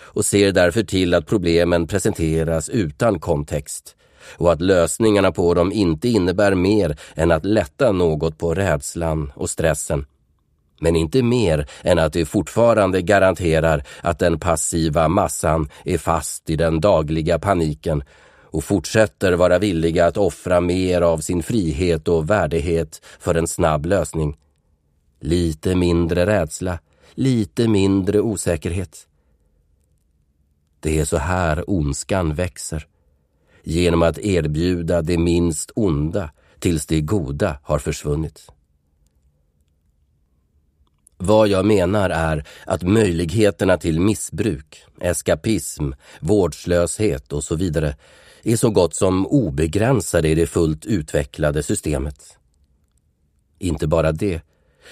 och 0.07 0.25
ser 0.25 0.51
därför 0.51 0.83
till 0.83 1.13
att 1.13 1.27
problemen 1.27 1.87
presenteras 1.87 2.69
utan 2.69 3.19
kontext 3.19 3.95
och 4.37 4.51
att 4.51 4.61
lösningarna 4.61 5.31
på 5.31 5.53
dem 5.53 5.71
inte 5.71 6.09
innebär 6.09 6.55
mer 6.55 6.97
än 7.15 7.31
att 7.31 7.45
lätta 7.45 7.91
något 7.91 8.37
på 8.37 8.53
rädslan 8.53 9.31
och 9.35 9.49
stressen. 9.49 10.05
Men 10.79 10.95
inte 10.95 11.23
mer 11.23 11.69
än 11.83 11.99
att 11.99 12.13
det 12.13 12.25
fortfarande 12.25 13.01
garanterar 13.01 13.83
att 14.01 14.19
den 14.19 14.39
passiva 14.39 15.07
massan 15.07 15.69
är 15.85 15.97
fast 15.97 16.49
i 16.49 16.55
den 16.55 16.81
dagliga 16.81 17.39
paniken 17.39 18.03
och 18.41 18.63
fortsätter 18.63 19.33
vara 19.33 19.59
villiga 19.59 20.05
att 20.05 20.17
offra 20.17 20.61
mer 20.61 21.01
av 21.01 21.17
sin 21.17 21.43
frihet 21.43 22.07
och 22.07 22.29
värdighet 22.29 23.01
för 23.19 23.35
en 23.35 23.47
snabb 23.47 23.85
lösning. 23.85 24.37
Lite 25.21 25.75
mindre 25.75 26.25
rädsla, 26.25 26.79
lite 27.13 27.67
mindre 27.67 28.21
osäkerhet. 28.21 29.06
Det 30.79 30.99
är 30.99 31.05
så 31.05 31.17
här 31.17 31.69
ondskan 31.69 32.33
växer. 32.33 32.87
Genom 33.63 34.01
att 34.01 34.17
erbjuda 34.17 35.01
det 35.01 35.17
minst 35.17 35.71
onda 35.75 36.29
tills 36.59 36.85
det 36.85 37.01
goda 37.01 37.59
har 37.63 37.79
försvunnit. 37.79 38.51
Vad 41.17 41.47
jag 41.47 41.65
menar 41.65 42.09
är 42.09 42.47
att 42.65 42.83
möjligheterna 42.83 43.77
till 43.77 43.99
missbruk, 43.99 44.83
eskapism, 45.01 45.91
vårdslöshet 46.19 47.33
och 47.33 47.43
så 47.43 47.55
vidare 47.55 47.95
är 48.43 48.55
så 48.55 48.69
gott 48.69 48.95
som 48.95 49.27
obegränsade 49.27 50.29
i 50.29 50.35
det 50.35 50.47
fullt 50.47 50.85
utvecklade 50.85 51.63
systemet. 51.63 52.37
Inte 53.59 53.87
bara 53.87 54.11
det, 54.11 54.41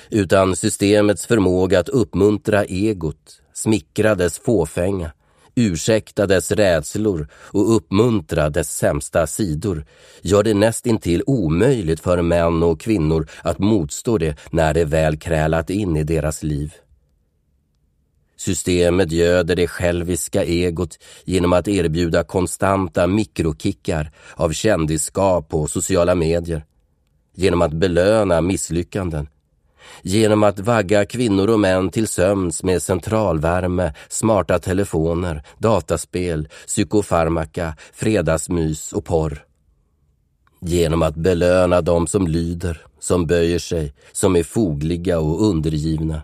utan 0.10 0.56
systemets 0.56 1.26
förmåga 1.26 1.80
att 1.80 1.89
uppmuntra 1.89 2.65
egot, 2.65 3.41
smickra 3.54 4.15
dess 4.15 4.39
fåfänga, 4.39 5.12
ursäkta 5.56 6.28
dess 6.28 6.52
rädslor 6.52 7.28
och 7.34 7.76
uppmuntra 7.76 8.50
dess 8.50 8.78
sämsta 8.78 9.28
sidor 9.28 9.86
gör 10.22 10.44
det 10.44 10.54
nästintill 10.54 11.24
omöjligt 11.26 12.00
för 12.00 12.22
män 12.22 12.63
och 12.63 12.82
kvinnor 12.82 13.28
att 13.41 13.60
motstå 13.60 14.18
det 14.18 14.38
när 14.52 14.74
det 14.74 14.86
väl 14.86 15.18
krälat 15.18 15.70
in 15.70 15.98
i 15.98 16.04
deras 16.04 16.44
liv. 16.44 16.74
Systemet 18.38 19.12
göder 19.12 19.56
det 19.56 19.68
själviska 19.68 20.44
egot 20.44 21.00
genom 21.26 21.54
att 21.54 21.68
erbjuda 21.68 22.24
konstanta 22.24 23.08
mikrokickar 23.08 24.12
av 24.36 24.52
kändisskap 24.52 25.50
på 25.50 25.68
sociala 25.68 26.15
medier, 26.15 26.65
genom 27.36 27.62
att 27.62 27.74
belöna 27.74 28.41
misslyckanden, 28.41 29.28
genom 30.02 30.43
att 30.43 30.60
vagga 30.60 31.06
kvinnor 31.06 31.50
och 31.50 31.60
män 31.60 31.89
till 31.89 32.08
sömns 32.08 32.63
med 32.63 32.82
centralvärme, 32.82 33.93
smarta 34.10 34.60
telefoner, 34.60 35.43
dataspel, 35.58 36.48
psykofarmaka, 36.67 37.76
fredagsmys 37.93 38.93
och 38.93 39.06
porr. 39.06 39.45
Genom 40.62 41.02
att 41.02 41.15
belöna 41.15 41.82
dem 41.82 42.08
som 42.08 42.28
lyder, 42.28 42.86
som 43.00 43.28
böjer 43.28 43.60
sig, 43.60 43.93
som 44.12 44.36
är 44.36 44.43
fogliga 44.43 45.19
och 45.19 45.41
undergivna 45.50 46.21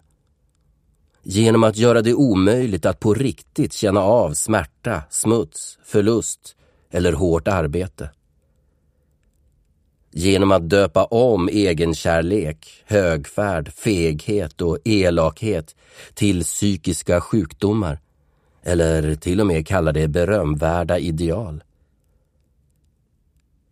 genom 1.24 1.64
att 1.64 1.78
göra 1.78 2.02
det 2.02 2.14
omöjligt 2.14 2.86
att 2.86 3.00
på 3.00 3.14
riktigt 3.14 3.74
känna 3.74 4.02
av 4.02 4.34
smärta, 4.34 5.02
smuts, 5.10 5.78
förlust 5.86 6.56
eller 6.92 7.14
hårt 7.14 7.48
arbete. 7.48 8.10
Genom 10.12 10.52
att 10.52 10.70
döpa 10.70 11.06
om 11.06 11.50
egenkärlek, 11.50 12.84
högfärd, 12.86 13.74
feghet 13.74 14.62
och 14.62 14.78
elakhet 14.84 15.76
till 16.14 16.44
psykiska 16.44 17.22
sjukdomar 17.22 18.00
eller 18.64 19.16
till 19.16 19.42
och 19.42 19.48
med 19.48 19.68
kalla 19.68 19.92
det 19.92 20.08
berömvärda 20.08 21.00
ideal. 21.00 21.64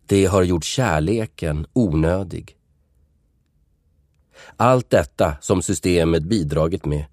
Det 0.06 0.24
har 0.26 0.42
gjort 0.42 0.64
kärleken 0.64 1.66
onödig. 1.72 2.56
Allt 4.56 4.90
detta 4.90 5.36
som 5.40 5.62
systemet 5.62 6.22
bidragit 6.22 6.84
med 6.84 7.04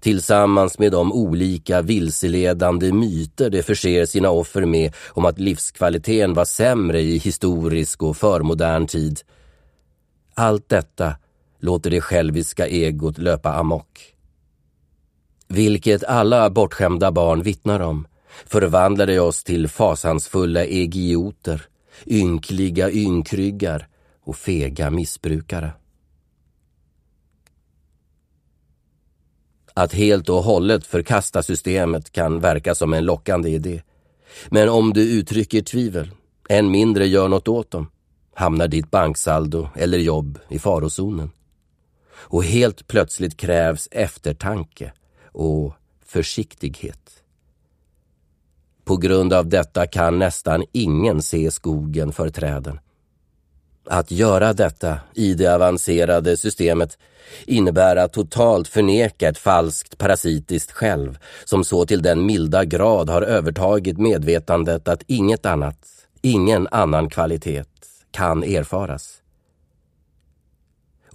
tillsammans 0.00 0.78
med 0.78 0.92
de 0.92 1.12
olika 1.12 1.82
vilseledande 1.82 2.92
myter 2.92 3.50
det 3.50 3.62
förser 3.62 4.06
sina 4.06 4.30
offer 4.30 4.64
med 4.64 4.94
om 5.08 5.24
att 5.24 5.38
livskvaliteten 5.38 6.34
var 6.34 6.44
sämre 6.44 7.00
i 7.00 7.18
historisk 7.18 8.02
och 8.02 8.16
förmodern 8.16 8.86
tid. 8.86 9.20
Allt 10.34 10.68
detta 10.68 11.16
låter 11.60 11.90
det 11.90 12.00
själviska 12.00 12.66
egot 12.66 13.18
löpa 13.18 13.52
amok. 13.52 14.14
Vilket 15.48 16.04
alla 16.04 16.50
bortskämda 16.50 17.12
barn 17.12 17.42
vittnar 17.42 17.80
om 17.80 18.06
förvandlade 18.46 19.20
oss 19.20 19.44
till 19.44 19.68
fasansfulla 19.68 20.64
egioter, 20.64 21.62
ynkliga 22.06 22.90
ynkryggar 22.90 23.88
och 24.24 24.36
fega 24.36 24.90
missbrukare. 24.90 25.72
Att 29.78 29.92
helt 29.92 30.28
och 30.28 30.42
hållet 30.42 30.86
förkasta 30.86 31.42
systemet 31.42 32.12
kan 32.12 32.40
verka 32.40 32.74
som 32.74 32.92
en 32.92 33.04
lockande 33.04 33.50
idé. 33.50 33.82
Men 34.48 34.68
om 34.68 34.92
du 34.92 35.18
uttrycker 35.18 35.62
tvivel, 35.62 36.10
än 36.48 36.70
mindre 36.70 37.06
gör 37.06 37.28
något 37.28 37.48
åt 37.48 37.70
dem, 37.70 37.90
hamnar 38.34 38.68
ditt 38.68 38.90
banksaldo 38.90 39.68
eller 39.74 39.98
jobb 39.98 40.38
i 40.48 40.58
farozonen. 40.58 41.30
Och 42.10 42.44
helt 42.44 42.88
plötsligt 42.88 43.36
krävs 43.36 43.88
eftertanke 43.90 44.92
och 45.32 45.74
försiktighet. 46.06 47.22
På 48.84 48.96
grund 48.96 49.32
av 49.32 49.48
detta 49.48 49.86
kan 49.86 50.18
nästan 50.18 50.64
ingen 50.72 51.22
se 51.22 51.50
skogen 51.50 52.12
för 52.12 52.30
träden. 52.30 52.78
Att 53.90 54.10
göra 54.10 54.52
detta 54.52 55.00
i 55.14 55.34
det 55.34 55.54
avancerade 55.54 56.36
systemet 56.36 56.98
innebär 57.46 57.96
att 57.96 58.12
totalt 58.12 58.68
förneka 58.68 59.28
ett 59.28 59.38
falskt 59.38 59.98
parasitiskt 59.98 60.72
själv 60.72 61.18
som 61.44 61.64
så 61.64 61.86
till 61.86 62.02
den 62.02 62.26
milda 62.26 62.64
grad 62.64 63.10
har 63.10 63.22
övertagit 63.22 63.98
medvetandet 63.98 64.88
att 64.88 65.02
inget 65.06 65.46
annat, 65.46 65.78
ingen 66.22 66.68
annan 66.70 67.10
kvalitet 67.10 67.64
kan 68.10 68.42
erfaras. 68.42 69.14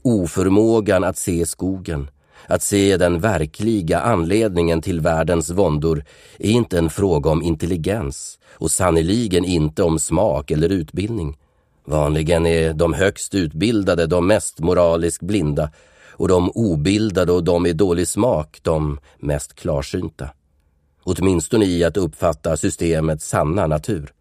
Oförmågan 0.01 1.03
att 1.03 1.17
se 1.17 1.45
skogen, 1.45 2.09
att 2.47 2.61
se 2.61 2.97
den 2.97 3.19
verkliga 3.19 3.99
anledningen 3.99 4.81
till 4.81 5.01
världens 5.01 5.49
våndor 5.49 6.05
är 6.39 6.51
inte 6.51 6.77
en 6.77 6.89
fråga 6.89 7.29
om 7.29 7.41
intelligens 7.41 8.39
och 8.51 8.71
sannoliken 8.71 9.45
inte 9.45 9.83
om 9.83 9.99
smak 9.99 10.51
eller 10.51 10.69
utbildning. 10.69 11.37
Vanligen 11.85 12.45
är 12.45 12.73
de 12.73 12.93
högst 12.93 13.35
utbildade 13.35 14.07
de 14.07 14.27
mest 14.27 14.59
moraliskt 14.59 15.21
blinda 15.21 15.71
och 16.11 16.27
de 16.27 16.49
obildade 16.49 17.31
och 17.31 17.43
de 17.43 17.65
i 17.65 17.73
dålig 17.73 18.07
smak 18.07 18.59
de 18.61 18.99
mest 19.19 19.55
klarsynta. 19.55 20.29
Åtminstone 21.03 21.65
i 21.65 21.83
att 21.83 21.97
uppfatta 21.97 22.57
systemets 22.57 23.27
sanna 23.27 23.67
natur. 23.67 24.13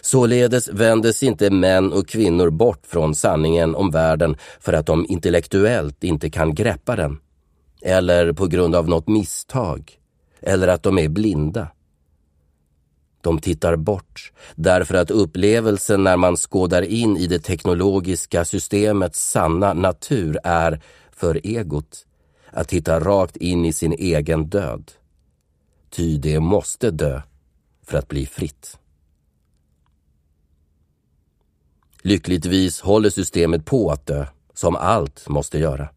Således 0.00 0.68
vändes 0.68 1.22
inte 1.22 1.50
män 1.50 1.92
och 1.92 2.08
kvinnor 2.08 2.50
bort 2.50 2.86
från 2.86 3.14
sanningen 3.14 3.74
om 3.74 3.90
världen 3.90 4.36
för 4.60 4.72
att 4.72 4.86
de 4.86 5.06
intellektuellt 5.08 6.04
inte 6.04 6.30
kan 6.30 6.54
greppa 6.54 6.96
den, 6.96 7.18
eller 7.82 8.32
på 8.32 8.46
grund 8.46 8.74
av 8.74 8.88
något 8.88 9.08
misstag, 9.08 9.92
eller 10.40 10.68
att 10.68 10.82
de 10.82 10.98
är 10.98 11.08
blinda. 11.08 11.68
De 13.28 13.38
tittar 13.38 13.76
bort 13.76 14.32
därför 14.54 14.94
att 14.94 15.10
upplevelsen 15.10 16.04
när 16.04 16.16
man 16.16 16.36
skådar 16.36 16.82
in 16.82 17.16
i 17.16 17.26
det 17.26 17.38
teknologiska 17.38 18.44
systemets 18.44 19.30
sanna 19.30 19.74
natur 19.74 20.38
är, 20.44 20.82
för 21.12 21.40
egot, 21.46 22.06
att 22.50 22.68
titta 22.68 23.00
rakt 23.00 23.36
in 23.36 23.64
i 23.64 23.72
sin 23.72 23.92
egen 23.92 24.48
död. 24.48 24.92
Ty 25.90 26.18
det 26.18 26.40
måste 26.40 26.90
dö 26.90 27.22
för 27.86 27.98
att 27.98 28.08
bli 28.08 28.26
fritt. 28.26 28.78
Lyckligtvis 32.02 32.80
håller 32.80 33.10
systemet 33.10 33.64
på 33.64 33.90
att 33.90 34.06
dö, 34.06 34.26
som 34.54 34.76
allt 34.76 35.28
måste 35.28 35.58
göra. 35.58 35.88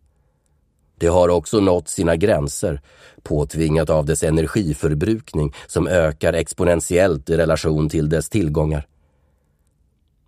Det 1.02 1.08
har 1.08 1.30
också 1.30 1.60
nått 1.60 1.88
sina 1.88 2.16
gränser, 2.16 2.82
påtvingat 3.24 3.90
av 3.90 4.06
dess 4.06 4.24
energiförbrukning 4.24 5.54
som 5.68 5.88
ökar 5.88 6.34
exponentiellt 6.34 7.30
i 7.30 7.38
relation 7.38 7.90
till 7.90 8.10
dess 8.10 8.30
tillgångar. 8.30 8.88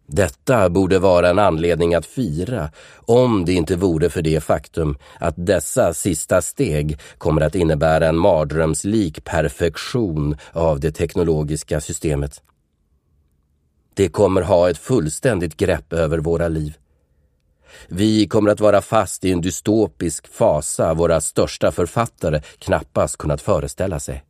Detta 0.08 0.70
borde 0.70 1.00
vara 1.00 1.30
en 1.30 1.40
anledning 1.40 1.96
att 1.96 2.06
fira 2.06 2.70
om 3.06 3.46
det 3.46 3.54
inte 3.54 3.76
vore 3.76 4.10
för 4.10 4.22
det 4.22 4.44
faktum 4.44 4.98
att 5.20 5.34
dessa 5.38 5.94
sista 5.94 6.42
steg 6.42 7.00
kommer 7.18 7.42
att 7.42 7.56
innebära 7.56 8.08
en 8.08 8.18
mardrömslik 8.18 9.24
perfektion 9.24 10.38
av 10.52 10.80
det 10.80 10.92
teknologiska 10.92 11.82
systemet. 11.82 12.42
Det 13.94 14.10
kommer 14.10 14.42
ha 14.42 14.70
ett 14.70 14.78
fullständigt 14.78 15.58
grepp 15.58 15.94
över 15.94 16.18
våra 16.18 16.48
liv. 16.48 16.78
Vi 17.88 18.28
kommer 18.28 18.50
att 18.50 18.60
vara 18.60 18.82
fast 18.82 19.26
i 19.26 19.32
en 19.32 19.42
dystopisk 19.42 20.28
fasa 20.28 20.94
våra 20.94 21.22
största 21.22 21.72
författare 21.72 22.42
knappast 22.60 23.18
kunnat 23.18 23.42
föreställa 23.42 24.00
sig. 24.00 24.24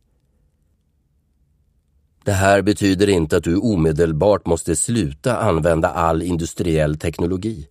Det 2.23 2.31
här 2.31 2.61
betyder 2.61 3.09
inte 3.09 3.37
att 3.37 3.43
du 3.43 3.57
omedelbart 3.57 4.45
måste 4.45 4.75
sluta 4.75 5.37
använda 5.37 5.89
all 5.89 6.21
industriell 6.21 6.97
teknologi. 6.97 7.67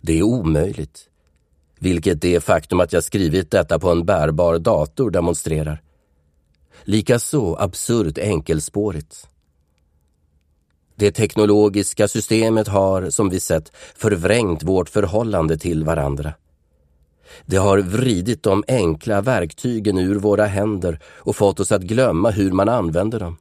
Det 0.00 0.18
är 0.18 0.22
omöjligt, 0.22 1.08
vilket 1.78 2.22
det 2.22 2.40
faktum 2.40 2.80
att 2.80 2.92
jag 2.92 3.04
skrivit 3.04 3.50
detta 3.50 3.78
på 3.78 3.90
en 3.90 4.04
bärbar 4.04 4.58
dator 4.58 5.10
demonstrerar. 5.10 5.82
Likaså 6.84 7.56
absurt 7.58 8.18
enkelspårigt. 8.18 9.28
Det 11.00 11.12
teknologiska 11.12 12.08
systemet 12.08 12.68
har, 12.68 13.10
som 13.10 13.28
vi 13.28 13.40
sett, 13.40 13.72
förvrängt 13.96 14.62
vårt 14.62 14.88
förhållande 14.88 15.58
till 15.58 15.84
varandra. 15.84 16.32
Det 17.46 17.56
har 17.56 17.78
vridit 17.78 18.42
de 18.42 18.64
enkla 18.68 19.20
verktygen 19.20 19.98
ur 19.98 20.14
våra 20.14 20.46
händer 20.46 21.00
och 21.04 21.36
fått 21.36 21.60
oss 21.60 21.72
att 21.72 21.82
glömma 21.82 22.30
hur 22.30 22.52
man 22.52 22.68
använder 22.68 23.20
dem 23.20 23.36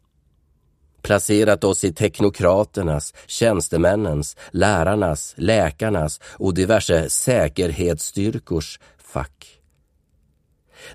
placerat 1.01 1.63
oss 1.63 1.83
i 1.83 1.93
teknokraternas, 1.93 3.13
tjänstemännens, 3.27 4.37
lärarnas, 4.51 5.33
läkarnas 5.37 6.19
och 6.23 6.53
diverse 6.53 7.09
säkerhetsstyrkors 7.09 8.79
fack. 8.97 9.59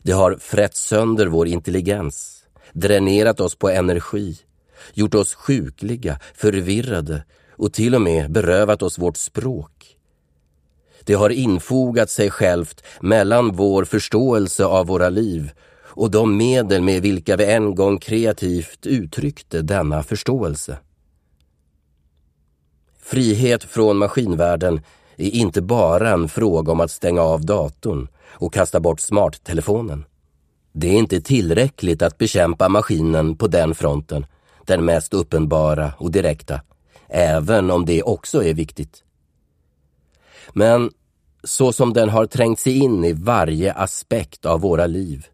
Det 0.02 0.12
har 0.12 0.36
frätt 0.40 0.76
sönder 0.76 1.26
vår 1.26 1.48
intelligens, 1.48 2.44
dränerat 2.72 3.40
oss 3.40 3.54
på 3.54 3.70
energi, 3.70 4.38
gjort 4.92 5.14
oss 5.14 5.34
sjukliga, 5.34 6.18
förvirrade 6.34 7.24
och 7.56 7.72
till 7.72 7.94
och 7.94 8.02
med 8.02 8.32
berövat 8.32 8.82
oss 8.82 8.98
vårt 8.98 9.16
språk. 9.16 9.96
Det 11.04 11.14
har 11.14 11.30
infogat 11.30 12.10
sig 12.10 12.30
självt 12.30 12.84
mellan 13.00 13.56
vår 13.56 13.84
förståelse 13.84 14.64
av 14.64 14.86
våra 14.86 15.08
liv 15.08 15.50
och 15.96 16.10
de 16.10 16.36
medel 16.36 16.82
med 16.82 17.02
vilka 17.02 17.36
vi 17.36 17.44
en 17.44 17.74
gång 17.74 17.98
kreativt 17.98 18.86
uttryckte 18.86 19.62
denna 19.62 20.02
förståelse. 20.02 20.78
Frihet 23.02 23.64
från 23.64 23.96
maskinvärlden 23.96 24.80
är 25.16 25.30
inte 25.30 25.62
bara 25.62 26.10
en 26.10 26.28
fråga 26.28 26.72
om 26.72 26.80
att 26.80 26.90
stänga 26.90 27.22
av 27.22 27.44
datorn 27.44 28.08
och 28.26 28.54
kasta 28.54 28.80
bort 28.80 29.00
smarttelefonen. 29.00 30.04
Det 30.72 30.88
är 30.88 30.98
inte 30.98 31.20
tillräckligt 31.20 32.02
att 32.02 32.18
bekämpa 32.18 32.68
maskinen 32.68 33.36
på 33.36 33.46
den 33.46 33.74
fronten, 33.74 34.26
den 34.66 34.84
mest 34.84 35.14
uppenbara 35.14 35.92
och 35.98 36.10
direkta, 36.10 36.60
även 37.08 37.70
om 37.70 37.86
det 37.86 38.02
också 38.02 38.44
är 38.44 38.54
viktigt. 38.54 39.04
Men 40.52 40.90
så 41.44 41.72
som 41.72 41.92
den 41.92 42.08
har 42.08 42.26
trängt 42.26 42.58
sig 42.58 42.78
in 42.78 43.04
i 43.04 43.12
varje 43.12 43.72
aspekt 43.72 44.46
av 44.46 44.60
våra 44.60 44.86
liv 44.86 45.26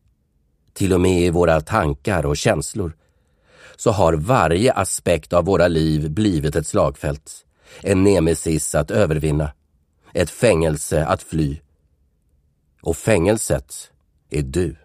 till 0.73 0.93
och 0.93 1.01
med 1.01 1.23
i 1.23 1.31
våra 1.31 1.61
tankar 1.61 2.27
och 2.27 2.37
känslor, 2.37 2.97
så 3.77 3.91
har 3.91 4.13
varje 4.13 4.73
aspekt 4.73 5.33
av 5.33 5.45
våra 5.45 5.69
liv 5.69 6.11
blivit 6.11 6.57
ett 6.57 6.67
slagfält, 6.67 7.33
en 7.83 8.05
nemesis 8.05 8.75
att 8.75 8.91
övervinna, 8.91 9.53
ett 10.13 10.31
fängelse 10.31 11.05
att 11.05 11.23
fly. 11.23 11.61
Och 12.83 12.97
fängelset 12.97 13.91
är 14.31 14.43
du. 14.43 14.77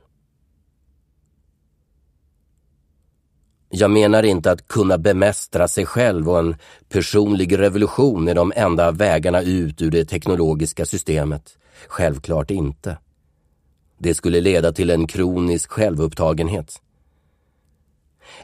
Jag 3.77 3.91
menar 3.91 4.23
inte 4.23 4.51
att 4.51 4.67
kunna 4.67 4.97
bemästra 4.97 5.67
sig 5.67 5.85
själv 5.85 6.29
och 6.29 6.39
en 6.39 6.55
personlig 6.89 7.59
revolution 7.59 8.27
är 8.27 8.35
de 8.35 8.53
enda 8.55 8.91
vägarna 8.91 9.41
ut 9.41 9.81
ur 9.81 9.91
det 9.91 10.05
teknologiska 10.05 10.85
systemet. 10.85 11.57
Självklart 11.87 12.51
inte. 12.51 12.97
Det 13.97 14.13
skulle 14.13 14.41
leda 14.41 14.71
till 14.71 14.89
en 14.89 15.07
kronisk 15.07 15.71
självupptagenhet. 15.71 16.81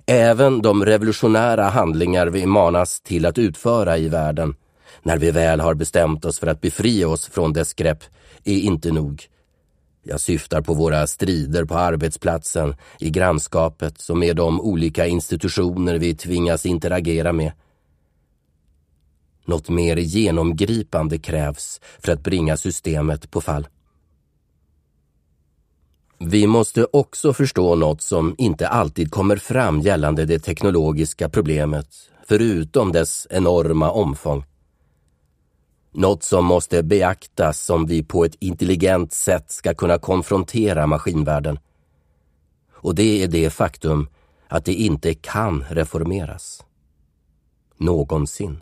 Även 0.05 0.61
de 0.61 0.85
revolutionära 0.85 1.63
handlingar 1.63 2.27
vi 2.27 2.45
manas 2.45 3.01
till 3.01 3.25
att 3.25 3.37
utföra 3.37 3.97
i 3.97 4.09
världen, 4.09 4.55
när 5.03 5.17
vi 5.17 5.31
väl 5.31 5.59
har 5.59 5.73
bestämt 5.73 6.25
oss 6.25 6.39
för 6.39 6.47
att 6.47 6.61
befria 6.61 7.07
oss 7.07 7.27
från 7.27 7.53
dess 7.53 7.73
grepp, 7.73 8.03
är 8.43 8.59
inte 8.59 8.91
nog. 8.91 9.30
Jag 10.03 10.21
syftar 10.21 10.61
på 10.61 10.73
våra 10.73 11.07
strider 11.07 11.65
på 11.65 11.75
arbetsplatsen, 11.75 12.75
i 12.99 13.09
grannskapet 13.09 14.09
och 14.09 14.17
med 14.17 14.35
de 14.35 14.61
olika 14.61 15.07
institutioner 15.07 15.99
vi 15.99 16.15
tvingas 16.15 16.65
interagera 16.65 17.33
med. 17.33 17.51
Något 19.45 19.69
mer 19.69 19.97
genomgripande 19.97 21.17
krävs 21.19 21.81
för 21.99 22.11
att 22.11 22.23
bringa 22.23 22.57
systemet 22.57 23.31
på 23.31 23.41
fall. 23.41 23.67
Vi 26.19 26.47
måste 26.47 26.87
också 26.93 27.33
förstå 27.33 27.75
något 27.75 28.01
som 28.01 28.35
inte 28.37 28.67
alltid 28.67 29.11
kommer 29.11 29.35
fram 29.35 29.81
gällande 29.81 30.25
det 30.25 30.39
teknologiska 30.39 31.29
problemet, 31.29 31.87
förutom 32.27 32.91
dess 32.91 33.27
enorma 33.29 33.91
omfång. 33.91 34.43
Något 35.93 36.23
som 36.23 36.45
måste 36.45 36.83
beaktas 36.83 37.69
om 37.69 37.85
vi 37.85 38.03
på 38.03 38.25
ett 38.25 38.35
intelligent 38.39 39.13
sätt 39.13 39.51
ska 39.51 39.73
kunna 39.73 39.97
konfrontera 39.97 40.87
maskinvärlden. 40.87 41.59
Och 42.73 42.95
det 42.95 43.23
är 43.23 43.27
det 43.27 43.49
faktum 43.49 44.07
att 44.47 44.65
det 44.65 44.73
inte 44.73 45.13
kan 45.13 45.65
reformeras. 45.69 46.63
Någonsin. 47.77 48.59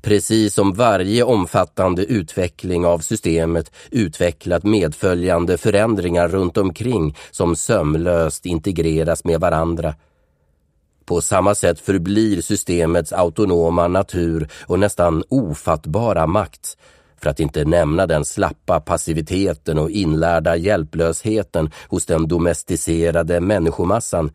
Precis 0.00 0.54
som 0.54 0.72
varje 0.72 1.22
omfattande 1.22 2.04
utveckling 2.04 2.86
av 2.86 2.98
systemet 2.98 3.72
utvecklat 3.90 4.64
medföljande 4.64 5.58
förändringar 5.58 6.28
runt 6.28 6.56
omkring 6.56 7.16
som 7.30 7.56
sömlöst 7.56 8.46
integreras 8.46 9.24
med 9.24 9.40
varandra. 9.40 9.94
På 11.04 11.20
samma 11.20 11.54
sätt 11.54 11.80
förblir 11.80 12.40
systemets 12.40 13.12
autonoma 13.12 13.88
natur 13.88 14.48
och 14.66 14.78
nästan 14.78 15.22
ofattbara 15.28 16.26
makt. 16.26 16.76
För 17.16 17.30
att 17.30 17.40
inte 17.40 17.64
nämna 17.64 18.06
den 18.06 18.24
slappa 18.24 18.80
passiviteten 18.80 19.78
och 19.78 19.90
inlärda 19.90 20.56
hjälplösheten 20.56 21.70
hos 21.88 22.06
den 22.06 22.28
domesticerade 22.28 23.40
människomassan, 23.40 24.30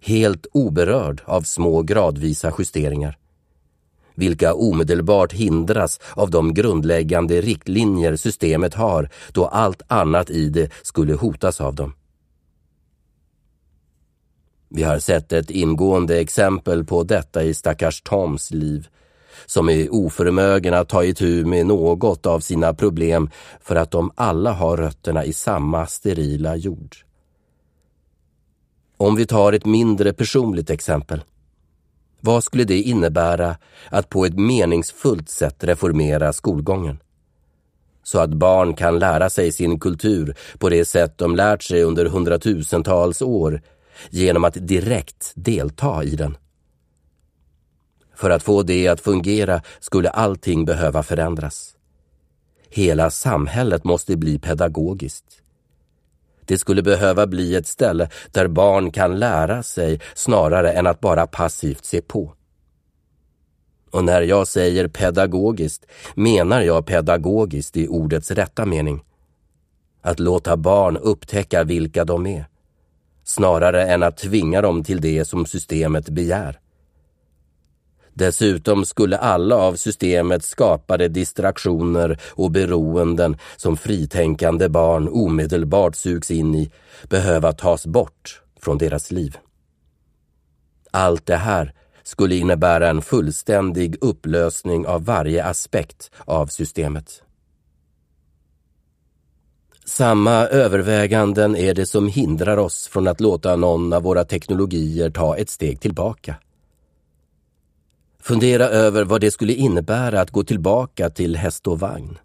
helt 0.00 0.46
oberörd 0.52 1.22
av 1.24 1.42
små 1.42 1.82
gradvisa 1.82 2.52
justeringar. 2.58 3.18
Vilka 4.14 4.54
omedelbart 4.54 5.32
hindras 5.32 6.00
av 6.14 6.30
de 6.30 6.54
grundläggande 6.54 7.40
riktlinjer 7.40 8.16
systemet 8.16 8.74
har 8.74 9.08
då 9.32 9.46
allt 9.46 9.82
annat 9.88 10.30
i 10.30 10.48
det 10.48 10.70
skulle 10.82 11.14
hotas 11.14 11.60
av 11.60 11.74
dem. 11.74 11.92
Vi 14.68 14.82
har 14.82 14.98
sett 14.98 15.32
ett 15.32 15.50
ingående 15.50 16.20
exempel 16.20 16.84
på 16.84 17.02
detta 17.02 17.42
i 17.42 17.54
stackars 17.54 18.02
Toms 18.02 18.50
liv, 18.50 18.88
som 19.46 19.68
är 19.68 19.94
oförmögen 19.94 20.74
att 20.74 20.88
ta 20.88 21.04
itu 21.04 21.44
med 21.44 21.66
något 21.66 22.26
av 22.26 22.40
sina 22.40 22.74
problem 22.74 23.30
för 23.60 23.76
att 23.76 23.90
de 23.90 24.10
alla 24.14 24.52
har 24.52 24.76
rötterna 24.76 25.24
i 25.24 25.32
samma 25.32 25.86
sterila 25.86 26.56
jord. 26.56 26.96
Om 28.96 29.16
vi 29.16 29.26
tar 29.26 29.52
ett 29.52 29.66
mindre 29.66 30.12
personligt 30.12 30.70
exempel. 30.70 31.22
Vad 32.20 32.44
skulle 32.44 32.64
det 32.64 32.82
innebära 32.82 33.56
att 33.90 34.08
på 34.08 34.24
ett 34.24 34.38
meningsfullt 34.38 35.28
sätt 35.28 35.64
reformera 35.64 36.32
skolgången? 36.32 36.98
Så 38.02 38.18
att 38.18 38.30
barn 38.30 38.74
kan 38.74 38.98
lära 38.98 39.30
sig 39.30 39.52
sin 39.52 39.80
kultur 39.80 40.36
på 40.58 40.68
det 40.68 40.84
sätt 40.84 41.18
de 41.18 41.36
lärt 41.36 41.62
sig 41.62 41.82
under 41.82 42.06
hundratusentals 42.06 43.22
år 43.22 43.62
genom 44.10 44.44
att 44.44 44.66
direkt 44.68 45.32
delta 45.34 46.04
i 46.04 46.16
den. 46.16 46.36
För 48.14 48.30
att 48.30 48.42
få 48.42 48.62
det 48.62 48.88
att 48.88 49.00
fungera 49.00 49.62
skulle 49.80 50.10
allting 50.10 50.64
behöva 50.64 51.02
förändras. 51.02 51.76
Hela 52.68 53.10
samhället 53.10 53.84
måste 53.84 54.16
bli 54.16 54.38
pedagogiskt. 54.38 55.42
Det 56.44 56.58
skulle 56.58 56.82
behöva 56.82 57.26
bli 57.26 57.54
ett 57.54 57.66
ställe 57.66 58.08
där 58.30 58.48
barn 58.48 58.90
kan 58.90 59.18
lära 59.18 59.62
sig 59.62 60.00
snarare 60.14 60.72
än 60.72 60.86
att 60.86 61.00
bara 61.00 61.26
passivt 61.26 61.84
se 61.84 62.00
på. 62.00 62.32
Och 63.90 64.04
när 64.04 64.22
jag 64.22 64.48
säger 64.48 64.88
pedagogiskt 64.88 65.86
menar 66.14 66.60
jag 66.60 66.86
pedagogiskt 66.86 67.76
i 67.76 67.88
ordets 67.88 68.30
rätta 68.30 68.66
mening. 68.66 69.04
Att 70.02 70.20
låta 70.20 70.56
barn 70.56 70.96
upptäcka 70.96 71.64
vilka 71.64 72.04
de 72.04 72.26
är, 72.26 72.46
snarare 73.26 73.86
än 73.86 74.02
att 74.02 74.16
tvinga 74.16 74.62
dem 74.62 74.84
till 74.84 75.00
det 75.00 75.24
som 75.24 75.46
systemet 75.46 76.08
begär. 76.08 76.60
Dessutom 78.14 78.84
skulle 78.84 79.18
alla 79.18 79.56
av 79.56 79.74
systemet 79.74 80.44
skapade 80.44 81.08
distraktioner 81.08 82.20
och 82.30 82.50
beroenden 82.50 83.36
som 83.56 83.76
fritänkande 83.76 84.68
barn 84.68 85.08
omedelbart 85.08 85.96
sugs 85.96 86.30
in 86.30 86.54
i 86.54 86.70
behöva 87.08 87.52
tas 87.52 87.86
bort 87.86 88.42
från 88.60 88.78
deras 88.78 89.10
liv. 89.10 89.36
Allt 90.90 91.26
det 91.26 91.36
här 91.36 91.72
skulle 92.02 92.34
innebära 92.36 92.90
en 92.90 93.02
fullständig 93.02 93.96
upplösning 94.00 94.86
av 94.86 95.04
varje 95.04 95.44
aspekt 95.44 96.10
av 96.24 96.46
systemet. 96.46 97.22
Samma 99.88 100.32
överväganden 100.46 101.56
är 101.56 101.74
det 101.74 101.86
som 101.86 102.08
hindrar 102.08 102.56
oss 102.56 102.88
från 102.88 103.08
att 103.08 103.20
låta 103.20 103.56
någon 103.56 103.92
av 103.92 104.02
våra 104.02 104.24
teknologier 104.24 105.10
ta 105.10 105.36
ett 105.36 105.50
steg 105.50 105.80
tillbaka. 105.80 106.36
Fundera 108.20 108.64
över 108.64 109.04
vad 109.04 109.20
det 109.20 109.30
skulle 109.30 109.52
innebära 109.52 110.20
att 110.20 110.30
gå 110.30 110.44
tillbaka 110.44 111.10
till 111.10 111.36
häst 111.36 111.66
och 111.66 111.80
vagn. 111.80 112.18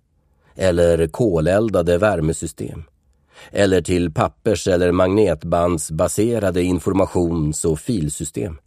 Eller 0.55 1.07
koleldade 1.07 1.97
värmesystem. 1.97 2.83
Eller 3.51 3.81
till 3.81 4.13
pappers 4.13 4.67
eller 4.67 4.91
magnetbandsbaserade 4.91 6.63
informations 6.63 7.65
och 7.65 7.79
filsystem. 7.79 8.57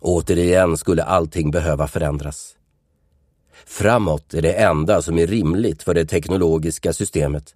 Återigen 0.00 0.76
skulle 0.76 1.02
allting 1.02 1.50
behöva 1.50 1.86
förändras. 1.88 2.56
Framåt 3.66 4.34
är 4.34 4.42
det 4.42 4.52
enda 4.52 5.02
som 5.02 5.18
är 5.18 5.26
rimligt 5.26 5.82
för 5.82 5.94
det 5.94 6.06
teknologiska 6.06 6.92
systemet. 6.92 7.54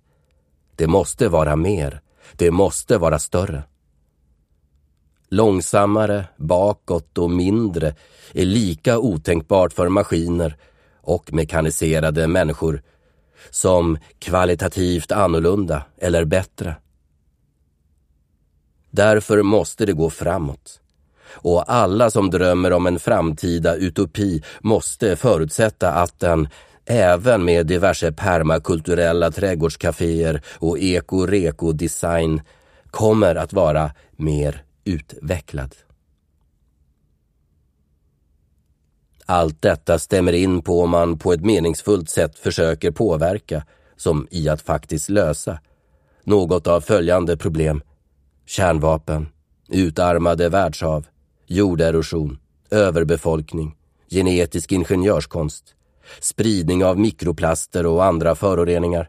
Det 0.76 0.86
måste 0.86 1.28
vara 1.28 1.56
mer. 1.56 2.00
Det 2.32 2.50
måste 2.50 2.98
vara 2.98 3.18
större. 3.18 3.62
Långsammare, 5.28 6.24
bakåt 6.36 7.18
och 7.18 7.30
mindre 7.30 7.94
är 8.32 8.44
lika 8.44 8.98
otänkbart 8.98 9.72
för 9.72 9.88
maskiner 9.88 10.56
och 11.00 11.32
mekaniserade 11.32 12.26
människor 12.26 12.82
som 13.50 13.98
kvalitativt 14.18 15.12
annorlunda 15.12 15.82
eller 15.98 16.24
bättre. 16.24 16.76
Därför 18.90 19.42
måste 19.42 19.86
det 19.86 19.92
gå 19.92 20.10
framåt. 20.10 20.80
Och 21.36 21.72
alla 21.72 22.10
som 22.10 22.30
drömmer 22.30 22.72
om 22.72 22.86
en 22.86 22.98
framtida 22.98 23.74
utopi 23.74 24.42
måste 24.60 25.16
förutsätta 25.16 25.92
att 25.92 26.20
den, 26.20 26.48
även 26.84 27.44
med 27.44 27.66
diverse 27.66 28.12
permakulturella 28.12 29.30
trädgårdscaféer 29.30 30.42
och 30.58 30.78
eko-reko-design, 30.78 32.42
kommer 32.90 33.34
att 33.34 33.52
vara 33.52 33.90
mer 34.16 34.62
utvecklad. 34.84 35.74
Allt 39.26 39.62
detta 39.62 39.98
stämmer 39.98 40.32
in 40.32 40.62
på 40.62 40.82
om 40.82 40.90
man 40.90 41.18
på 41.18 41.32
ett 41.32 41.44
meningsfullt 41.44 42.10
sätt 42.10 42.38
försöker 42.38 42.90
påverka, 42.90 43.64
som 43.96 44.28
i 44.30 44.48
att 44.48 44.62
faktiskt 44.62 45.08
lösa, 45.08 45.58
något 46.24 46.66
av 46.66 46.80
följande 46.80 47.36
problem. 47.36 47.82
Kärnvapen, 48.46 49.28
utarmade 49.68 50.48
världshav, 50.48 51.06
jorderosion, 51.46 52.38
överbefolkning, 52.70 53.76
genetisk 54.10 54.72
ingenjörskonst, 54.72 55.64
spridning 56.20 56.84
av 56.84 56.98
mikroplaster 56.98 57.86
och 57.86 58.04
andra 58.04 58.34
föroreningar, 58.34 59.08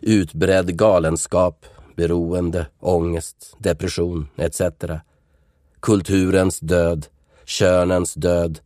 utbredd 0.00 0.76
galenskap, 0.76 1.66
beroende, 1.96 2.66
ångest, 2.80 3.56
depression 3.58 4.28
etc. 4.36 4.60
Kulturens 5.80 6.60
död, 6.60 7.06
könens 7.44 8.14
död, 8.14 8.58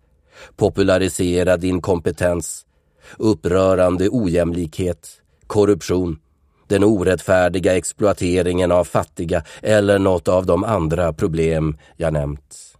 populariserad 0.56 1.64
inkompetens, 1.64 2.66
upprörande 3.18 4.08
ojämlikhet, 4.08 5.08
korruption, 5.46 6.18
den 6.66 6.84
orättfärdiga 6.84 7.76
exploateringen 7.76 8.72
av 8.72 8.84
fattiga 8.84 9.42
eller 9.62 9.98
något 9.98 10.28
av 10.28 10.46
de 10.46 10.64
andra 10.64 11.12
problem 11.12 11.76
jag 11.96 12.12
nämnt. 12.12 12.77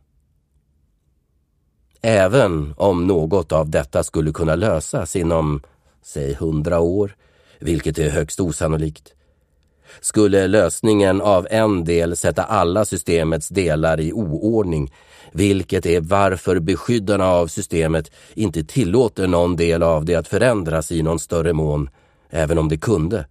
Även 2.03 2.75
om 2.77 3.07
något 3.07 3.53
av 3.53 3.71
detta 3.71 4.03
skulle 4.03 4.33
kunna 4.33 4.55
lösas 4.55 5.17
inom, 5.17 5.63
säg 6.05 6.35
hundra 6.35 6.81
år, 6.81 7.17
vilket 7.59 7.99
är 7.99 8.11
högst 8.11 8.41
osannolikt, 8.41 9.15
skulle 10.01 10.47
lösningen 10.47 11.21
av 11.21 11.47
en 11.51 11.85
del 11.85 12.17
sätta 12.17 12.43
alla 12.43 12.85
systemets 12.85 13.49
delar 13.49 14.01
i 14.01 14.13
oordning, 14.13 14.93
vilket 15.33 15.87
är 15.87 16.01
varför 16.01 16.59
beskyddarna 16.59 17.27
av 17.27 17.47
systemet 17.47 18.11
inte 18.35 18.65
tillåter 18.65 19.27
någon 19.27 19.57
del 19.57 19.83
av 19.83 20.05
det 20.05 20.15
att 20.15 20.29
förändras 20.29 20.93
i 20.93 21.03
någon 21.03 21.19
större 21.19 21.53
mån, 21.53 21.91
även 22.31 22.59
om 22.59 22.69
det 22.69 22.77
kunde. 22.77 23.27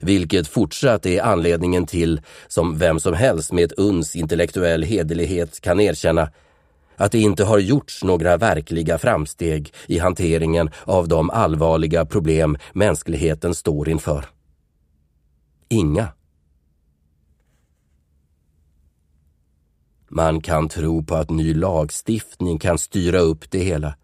Vilket 0.00 0.48
fortsatt 0.48 1.06
är 1.06 1.22
anledningen 1.22 1.86
till, 1.86 2.20
som 2.48 2.78
vem 2.78 3.00
som 3.00 3.14
helst 3.14 3.52
med 3.52 3.64
ett 3.64 3.78
uns 3.78 4.16
intellektuell 4.16 4.82
hederlighet 4.82 5.60
kan 5.60 5.80
erkänna, 5.80 6.30
att 6.98 7.12
det 7.12 7.18
inte 7.18 7.44
har 7.44 7.58
gjorts 7.58 8.04
några 8.04 8.36
verkliga 8.36 8.98
framsteg 8.98 9.72
i 9.86 9.98
hanteringen 9.98 10.70
av 10.84 11.08
de 11.08 11.30
allvarliga 11.30 12.04
problem 12.04 12.58
mänskligheten 12.72 13.54
står 13.54 13.88
inför. 13.88 14.24
Inga. 15.68 16.08
Man 20.08 20.40
kan 20.40 20.68
tro 20.68 21.04
på 21.04 21.14
att 21.14 21.30
ny 21.30 21.54
lagstiftning 21.54 22.58
kan 22.58 22.78
styra 22.78 23.18
upp 23.18 23.50
det 23.50 23.58
hela. 23.58 23.94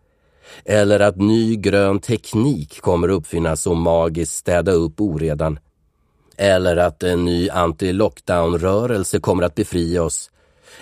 Eller 0.64 1.00
att 1.00 1.16
ny 1.16 1.56
grön 1.56 2.00
teknik 2.00 2.80
kommer 2.80 3.08
uppfinnas 3.08 3.66
och 3.66 3.76
magiskt 3.76 4.32
städa 4.32 4.72
upp 4.72 5.00
oredan. 5.00 5.58
Eller 6.36 6.76
att 6.76 7.02
en 7.02 7.24
ny 7.24 7.48
anti-lockdown-rörelse 7.48 9.20
kommer 9.20 9.42
att 9.42 9.54
befria 9.54 10.02
oss. 10.02 10.30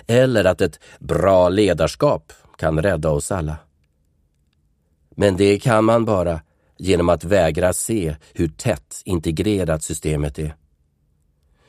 Eller 0.07 0.45
att 0.45 0.61
ett 0.61 0.79
bra 0.99 1.49
ledarskap 1.49 2.33
kan 2.57 2.81
rädda 2.81 3.09
oss 3.09 3.31
alla. 3.31 3.57
Men 5.15 5.37
det 5.37 5.59
kan 5.59 5.85
man 5.85 6.05
bara 6.05 6.41
genom 6.77 7.09
att 7.09 7.23
vägra 7.23 7.73
se 7.73 8.15
hur 8.33 8.47
tätt 8.47 9.01
integrerat 9.05 9.83
systemet 9.83 10.39
är 10.39 10.55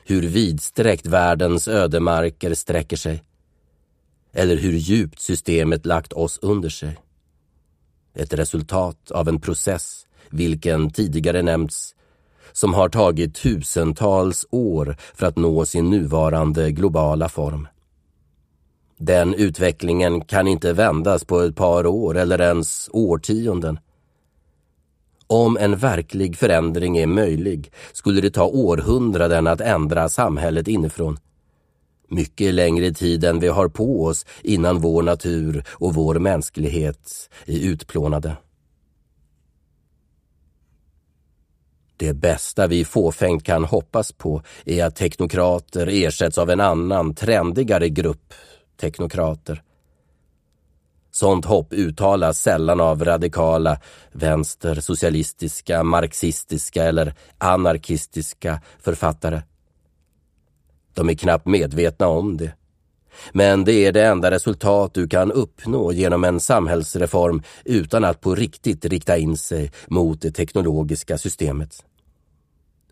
hur 0.07 0.21
vidsträckt 0.21 1.07
världens 1.07 1.67
ödemarker 1.67 2.53
sträcker 2.53 2.97
sig. 2.97 3.23
Eller 4.33 4.57
hur 4.57 4.71
djupt 4.71 5.19
systemet 5.19 5.85
lagt 5.85 6.13
oss 6.13 6.39
under 6.41 6.69
sig. 6.69 6.97
Ett 8.13 8.33
resultat 8.33 9.11
av 9.11 9.29
en 9.29 9.41
process, 9.41 10.07
vilken 10.29 10.89
tidigare 10.89 11.41
nämnts, 11.41 11.95
som 12.51 12.73
har 12.73 12.89
tagit 12.89 13.35
tusentals 13.35 14.45
år 14.49 14.97
för 15.13 15.25
att 15.25 15.37
nå 15.37 15.65
sin 15.65 15.89
nuvarande 15.89 16.71
globala 16.71 17.29
form. 17.29 17.67
Den 18.97 19.33
utvecklingen 19.33 20.21
kan 20.21 20.47
inte 20.47 20.73
vändas 20.73 21.25
på 21.25 21.39
ett 21.39 21.55
par 21.55 21.85
år 21.85 22.17
eller 22.17 22.41
ens 22.41 22.89
årtionden. 22.93 23.79
Om 25.27 25.57
en 25.57 25.77
verklig 25.77 26.37
förändring 26.37 26.97
är 26.97 27.07
möjlig 27.07 27.71
skulle 27.93 28.21
det 28.21 28.31
ta 28.31 28.45
århundraden 28.45 29.47
att 29.47 29.61
ändra 29.61 30.09
samhället 30.09 30.67
inifrån. 30.67 31.17
Mycket 32.09 32.53
längre 32.53 32.91
tid 32.93 33.23
än 33.23 33.39
vi 33.39 33.47
har 33.47 33.69
på 33.69 34.05
oss 34.05 34.25
innan 34.43 34.79
vår 34.79 35.03
natur 35.03 35.63
och 35.71 35.93
vår 35.93 36.19
mänsklighet 36.19 37.29
är 37.45 37.59
utplånade. 37.59 38.37
Det 41.97 42.13
bästa 42.13 42.67
vi 42.67 42.85
fåfängt 42.85 43.43
kan 43.43 43.65
hoppas 43.65 44.11
på 44.11 44.41
är 44.65 44.85
att 44.85 44.95
teknokrater 44.95 45.87
ersätts 45.87 46.37
av 46.37 46.49
en 46.49 46.59
annan, 46.59 47.15
trendigare 47.15 47.89
grupp 47.89 48.33
teknokrater 48.77 49.63
Sånt 51.15 51.45
hopp 51.45 51.73
uttalas 51.73 52.39
sällan 52.39 52.79
av 52.79 53.05
radikala, 53.05 53.79
vänster, 54.11 54.75
socialistiska, 54.75 55.83
marxistiska 55.83 56.83
eller 56.83 57.13
anarkistiska 57.37 58.61
författare. 58.79 59.41
De 60.93 61.09
är 61.09 61.13
knappt 61.13 61.45
medvetna 61.45 62.07
om 62.07 62.37
det. 62.37 62.51
Men 63.31 63.63
det 63.63 63.73
är 63.73 63.91
det 63.91 64.05
enda 64.05 64.31
resultat 64.31 64.93
du 64.93 65.07
kan 65.07 65.31
uppnå 65.31 65.91
genom 65.91 66.23
en 66.23 66.39
samhällsreform 66.39 67.43
utan 67.65 68.03
att 68.03 68.21
på 68.21 68.35
riktigt 68.35 68.85
rikta 68.85 69.17
in 69.17 69.37
sig 69.37 69.71
mot 69.87 70.21
det 70.21 70.31
teknologiska 70.31 71.17
systemet. 71.17 71.85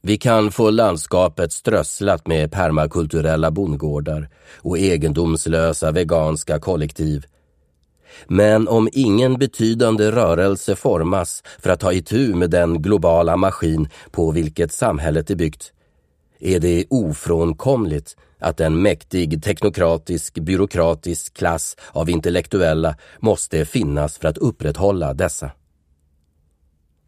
Vi 0.06 0.18
kan 0.18 0.52
få 0.52 0.70
landskapet 0.70 1.52
strösslat 1.52 2.28
med 2.28 2.52
permakulturella 2.52 3.52
bondgårdar 3.52 4.30
och 4.62 4.78
egendomslösa 4.78 5.92
veganska 5.92 6.60
kollektiv 6.60 7.26
men 8.28 8.68
om 8.68 8.90
ingen 8.92 9.38
betydande 9.38 10.12
rörelse 10.12 10.76
formas 10.76 11.44
för 11.60 11.70
att 11.70 11.80
ta 11.80 11.94
itu 11.94 12.36
med 12.36 12.50
den 12.50 12.82
globala 12.82 13.38
maskin 13.38 13.90
på 14.12 14.32
vilket 14.32 14.72
samhället 14.72 15.30
är 15.30 15.36
byggt, 15.36 15.74
är 16.40 16.60
det 16.60 16.86
ofrånkomligt 16.90 18.18
att 18.40 18.60
en 18.60 18.82
mäktig 18.82 19.44
teknokratisk 19.44 20.40
byråkratisk 20.40 21.34
klass 21.34 21.78
av 21.92 22.10
intellektuella 22.10 22.96
måste 23.20 23.66
finnas 23.66 24.18
för 24.18 24.28
att 24.28 24.38
upprätthålla 24.38 25.14
dessa. 25.14 25.52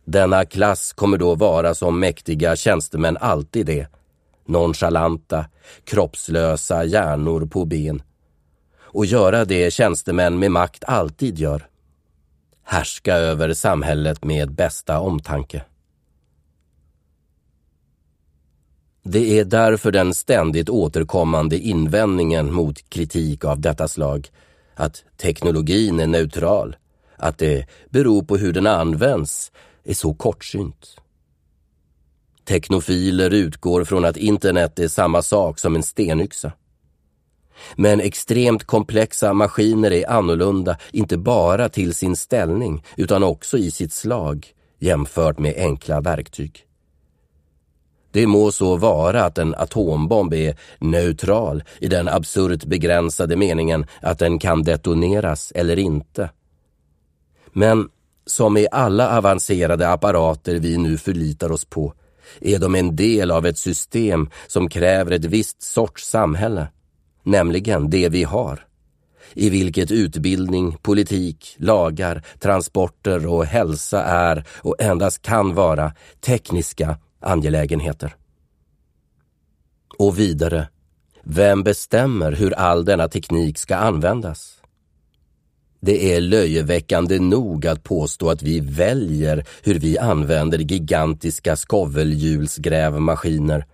Denna 0.06 0.45
klass 0.45 0.93
kommer 0.93 1.18
då 1.18 1.36
vara 1.36 1.74
som 1.74 1.99
mäktiga 1.99 2.56
tjänstemän 2.56 3.18
alltid 3.18 3.70
är, 3.70 3.88
nonchalanta, 4.45 5.45
kroppslösa 5.84 6.84
hjärnor 6.84 7.45
på 7.45 7.66
ben 7.66 8.01
och 8.95 9.06
göra 9.06 9.45
det 9.45 9.74
tjänstemän 9.74 10.39
med 10.39 10.51
makt 10.51 10.84
alltid 10.84 11.39
gör. 11.39 11.68
Härska 12.64 13.16
över 13.16 13.53
samhället 13.53 14.24
med 14.24 14.51
bästa 14.51 14.99
omtanke. 14.99 15.64
Det 19.03 19.39
är 19.39 19.45
därför 19.45 19.91
den 19.91 20.14
ständigt 20.14 20.70
återkommande 20.70 21.58
invändningen 21.58 22.53
mot 22.53 22.89
kritik 22.89 23.45
av 23.45 23.60
detta 23.60 23.88
slag, 23.88 24.30
att 24.76 25.03
teknologin 25.18 25.99
är 25.99 26.08
neutral, 26.08 26.76
att 27.18 27.38
det 27.38 27.68
beror 27.89 28.24
på 28.24 28.38
hur 28.38 28.53
den 28.53 28.68
används, 28.68 29.51
är 29.86 29.94
så 29.94 30.14
kortsynt. 30.14 30.96
Teknofiler 32.46 33.34
utgår 33.34 33.84
från 33.84 34.06
att 34.06 34.18
internet 34.18 34.80
är 34.80 34.88
samma 34.88 35.22
sak 35.22 35.60
som 35.60 35.76
en 35.76 35.84
stenyxa. 35.84 36.52
Men 37.76 38.02
extremt 38.02 38.64
komplexa 38.64 39.34
maskiner 39.34 39.92
är 39.92 40.10
annorlunda, 40.10 40.78
inte 40.92 41.18
bara 41.18 41.70
till 41.70 41.94
sin 41.94 42.16
ställning, 42.16 42.84
utan 42.98 43.24
också 43.24 43.58
i 43.58 43.72
sitt 43.72 43.94
slag, 43.94 44.48
jämfört 44.80 45.40
med 45.40 45.54
enkla 45.58 46.02
verktyg. 46.02 46.66
Det 48.12 48.28
må 48.28 48.52
så 48.52 48.76
vara 48.76 49.24
att 49.24 49.38
en 49.38 49.56
atombomb 49.56 50.34
är 50.34 50.58
neutral 50.80 51.64
i 51.80 51.88
den 51.88 52.08
absurt 52.08 52.66
begränsade 52.66 53.36
meningen 53.36 53.86
att 54.02 54.20
den 54.20 54.40
kan 54.40 54.64
detoneras 54.64 55.52
eller 55.56 55.80
inte. 55.80 56.30
Men 57.54 57.90
som 58.26 58.58
i 58.58 58.68
alla 58.72 59.18
avancerade 59.18 59.90
apparater 59.90 60.56
vi 60.56 60.78
nu 60.78 60.98
förlitar 60.98 61.52
oss 61.52 61.66
på 61.66 61.94
är 62.42 62.60
de 62.60 62.76
en 62.76 62.96
del 62.96 63.32
av 63.32 63.46
ett 63.46 63.58
system 63.58 64.30
som 64.48 64.70
kräver 64.70 65.12
ett 65.12 65.26
visst 65.26 65.62
sorts 65.64 66.08
samhälle, 66.08 66.68
nämligen 67.24 67.90
det 67.90 68.10
vi 68.10 68.24
har, 68.24 68.66
i 69.34 69.50
vilket 69.50 69.92
utbildning, 69.92 70.78
politik, 70.82 71.56
lagar, 71.60 72.24
transporter 72.40 73.28
och 73.28 73.46
hälsa 73.46 74.04
är 74.04 74.44
och 74.50 74.76
endast 74.80 75.22
kan 75.22 75.54
vara 75.54 75.94
tekniska 76.22 76.98
angelägenheter. 77.20 78.16
Och 79.98 80.20
vidare, 80.20 80.68
vem 81.24 81.64
bestämmer 81.64 82.32
hur 82.32 82.54
all 82.54 82.86
denna 82.86 83.08
teknik 83.08 83.58
ska 83.58 83.76
användas? 83.76 84.55
Det 85.80 86.16
är 86.16 86.22
löjeväckande 86.22 87.20
nog 87.20 87.68
att 87.68 87.84
påstå 87.84 88.30
att 88.30 88.44
vi 88.44 88.60
väljer 88.60 89.46
hur 89.64 89.80
vi 89.80 89.98
använder 89.98 90.58
gigantiska 90.58 91.56
skovelhjulsgrävmaskiner. 91.56 93.66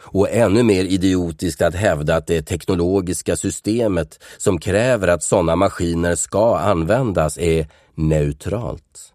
Och 0.00 0.30
ännu 0.30 0.62
mer 0.62 0.84
idiotiskt 0.84 1.62
att 1.62 1.74
hävda 1.74 2.16
att 2.16 2.26
det 2.26 2.42
teknologiska 2.42 3.36
systemet 3.36 4.18
som 4.38 4.58
kräver 4.58 5.08
att 5.08 5.22
sådana 5.22 5.56
maskiner 5.56 6.14
ska 6.14 6.58
användas 6.58 7.38
är 7.38 7.68
neutralt. 7.94 9.12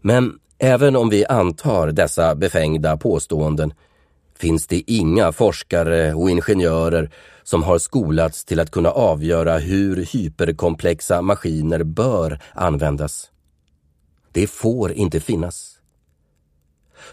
Men 0.00 0.38
även 0.58 0.96
om 0.96 1.08
vi 1.08 1.26
antar 1.26 1.92
dessa 1.92 2.34
befängda 2.34 2.96
påståenden 2.96 3.72
finns 4.38 4.66
det 4.66 4.90
inga 4.90 5.32
forskare 5.32 6.14
och 6.14 6.30
ingenjörer 6.30 7.10
som 7.42 7.62
har 7.62 7.78
skolats 7.78 8.44
till 8.44 8.60
att 8.60 8.70
kunna 8.70 8.90
avgöra 8.90 9.58
hur 9.58 9.96
hyperkomplexa 10.04 11.22
maskiner 11.22 11.82
bör 11.82 12.40
användas. 12.54 13.30
Det 14.32 14.46
får 14.46 14.92
inte 14.92 15.20
finnas. 15.20 15.74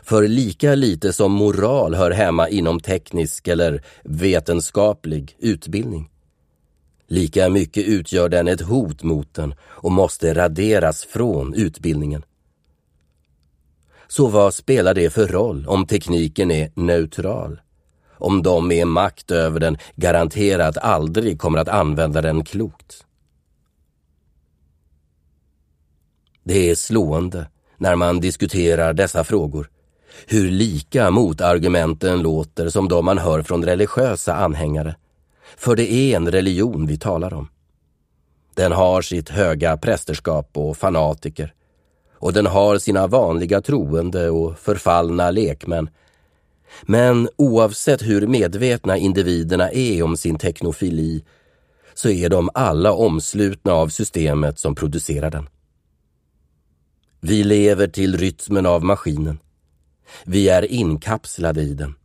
För 0.03 0.27
lika 0.27 0.75
lite 0.75 1.13
som 1.13 1.31
moral 1.31 1.95
hör 1.95 2.11
hemma 2.11 2.49
inom 2.49 2.79
teknisk 2.79 3.47
eller 3.47 3.83
vetenskaplig 4.03 5.35
utbildning, 5.39 6.09
lika 7.07 7.49
mycket 7.49 7.85
utgör 7.85 8.29
den 8.29 8.47
ett 8.47 8.61
hot 8.61 9.03
mot 9.03 9.33
den 9.33 9.55
och 9.61 9.91
måste 9.91 10.33
raderas 10.33 11.05
från 11.05 11.53
utbildningen. 11.53 12.23
Så 14.07 14.27
vad 14.27 14.53
spelar 14.53 14.93
det 14.93 15.09
för 15.09 15.27
roll 15.27 15.65
om 15.67 15.87
tekniken 15.87 16.51
är 16.51 16.71
neutral? 16.73 17.61
Om 18.17 18.43
de 18.43 18.67
med 18.67 18.87
makt 18.87 19.31
över 19.31 19.59
den 19.59 19.77
garanterat 19.95 20.77
aldrig 20.77 21.39
kommer 21.39 21.59
att 21.59 21.67
använda 21.67 22.21
den 22.21 22.43
klokt. 22.43 23.05
Det 26.43 26.69
är 26.69 26.75
slående 26.75 27.47
när 27.77 27.95
man 27.95 28.19
diskuterar 28.19 28.93
dessa 28.93 29.23
frågor 29.23 29.69
hur 30.27 30.51
lika 30.51 31.11
motargumenten 31.11 32.21
låter 32.21 32.69
som 32.69 32.87
de 32.87 33.05
man 33.05 33.17
hör 33.17 33.41
från 33.41 33.65
religiösa 33.65 34.35
anhängare. 34.35 34.95
För 35.57 35.75
det 35.75 35.91
är 35.91 36.15
en 36.15 36.31
religion 36.31 36.87
vi 36.87 36.97
talar 36.97 37.33
om. 37.33 37.49
Den 38.53 38.71
har 38.71 39.01
sitt 39.01 39.29
höga 39.29 39.77
prästerskap 39.77 40.49
och 40.53 40.77
fanatiker 40.77 41.53
och 42.15 42.33
den 42.33 42.45
har 42.45 42.77
sina 42.77 43.07
vanliga 43.07 43.61
troende 43.61 44.29
och 44.29 44.59
förfallna 44.59 45.31
lekmän. 45.31 45.89
Men 46.81 47.29
oavsett 47.35 48.01
hur 48.01 48.27
medvetna 48.27 48.97
individerna 48.97 49.71
är 49.71 50.03
om 50.03 50.17
sin 50.17 50.37
teknofili 50.37 51.23
så 51.93 52.09
är 52.09 52.29
de 52.29 52.49
alla 52.53 52.93
omslutna 52.93 53.73
av 53.73 53.87
systemet 53.87 54.59
som 54.59 54.75
producerar 54.75 55.31
den. 55.31 55.47
Vi 57.21 57.43
lever 57.43 57.87
till 57.87 58.17
rytmen 58.17 58.65
av 58.65 58.83
maskinen. 58.83 59.39
Vi 60.25 60.49
är 60.49 60.71
inkapslade 60.71 61.61
i 61.61 61.73
den. 61.73 61.95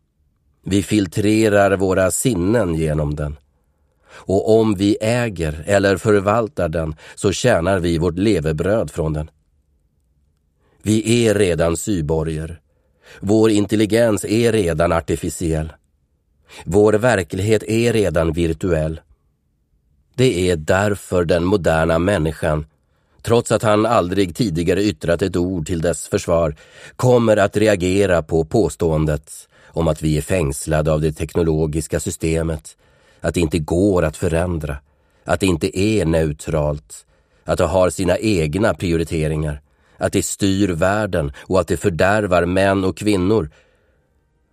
Vi 0.65 0.83
filtrerar 0.83 1.77
våra 1.77 2.11
sinnen 2.11 2.75
genom 2.75 3.15
den. 3.17 3.37
Och 4.11 4.61
om 4.61 4.75
vi 4.75 4.97
äger 5.01 5.65
eller 5.67 5.97
förvaltar 5.97 6.69
den 6.69 6.95
så 7.15 7.33
tjänar 7.33 7.79
vi 7.79 7.99
vårt 7.99 8.19
levebröd 8.19 8.91
från 8.91 9.13
den. 9.13 9.31
Vi 10.83 11.27
är 11.27 11.35
redan 11.35 11.77
syborger. 11.77 12.61
Vår 13.21 13.51
intelligens 13.51 14.25
är 14.25 14.53
redan 14.53 14.93
artificiell. 14.93 15.73
Vår 16.65 16.93
verklighet 16.93 17.63
är 17.63 17.93
redan 17.93 18.33
virtuell. 18.33 19.01
Det 20.15 20.51
är 20.51 20.57
därför 20.57 21.25
den 21.25 21.45
moderna 21.45 21.99
människan, 21.99 22.67
trots 23.23 23.53
att 23.53 23.63
han 23.63 23.87
aldrig 23.87 24.37
tidigare 24.37 24.83
yttrat 24.83 25.23
ett 25.23 25.37
ord 25.37 25.67
till 25.67 25.81
dess 25.81 26.09
försvar, 26.09 26.55
kommer 26.97 27.37
att 27.37 27.57
reagera 27.57 28.23
på 28.23 28.45
påståendet 28.45 29.33
om 29.67 29.89
att 29.89 30.03
vi 30.03 30.19
är 30.19 30.23
fängslade 30.23 30.93
av 30.93 31.01
det 31.01 31.13
teknologiska 31.13 32.01
systemet, 32.01 32.77
att 33.21 33.35
det 33.35 33.41
inte 33.41 33.59
går 33.59 34.05
att 34.05 34.17
förändra, 34.17 34.77
att 35.25 35.41
det 35.41 35.47
inte 35.47 35.79
är 35.79 36.05
neutralt, 36.05 37.07
att 37.45 37.59
det 37.59 37.65
har 37.65 37.91
sina 37.91 38.19
egna 38.19 38.75
prioriteringar 38.75 39.61
att 40.01 40.13
det 40.13 40.23
styr 40.23 40.69
världen 40.69 41.33
och 41.39 41.61
att 41.61 41.69
det 41.69 41.77
fördärvar 41.77 42.47
män 42.47 42.85
och 42.85 42.97
kvinnor 42.97 43.51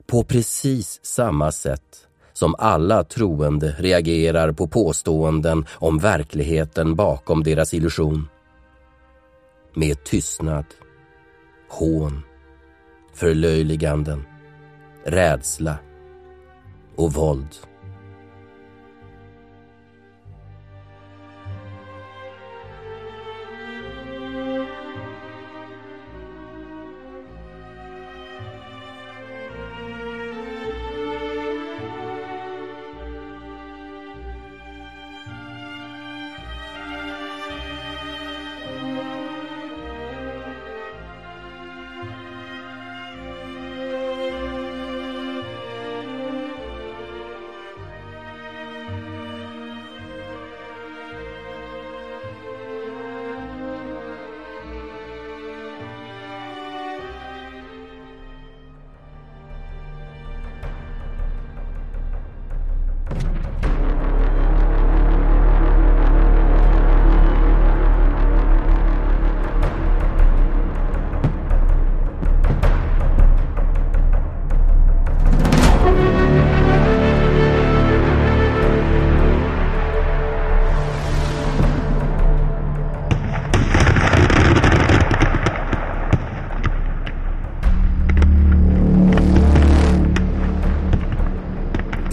på 0.07 0.23
precis 0.23 0.99
samma 1.03 1.51
sätt 1.51 2.07
som 2.33 2.55
alla 2.57 3.03
troende 3.03 3.75
reagerar 3.79 4.51
på 4.51 4.67
påståenden 4.67 5.65
om 5.73 5.99
verkligheten 5.99 6.95
bakom 6.95 7.43
deras 7.43 7.73
illusion. 7.73 8.29
Med 9.73 10.03
tystnad, 10.03 10.65
hån, 11.69 12.21
förlöjliganden, 13.13 14.23
rädsla 15.05 15.77
och 16.95 17.13
våld. 17.13 17.55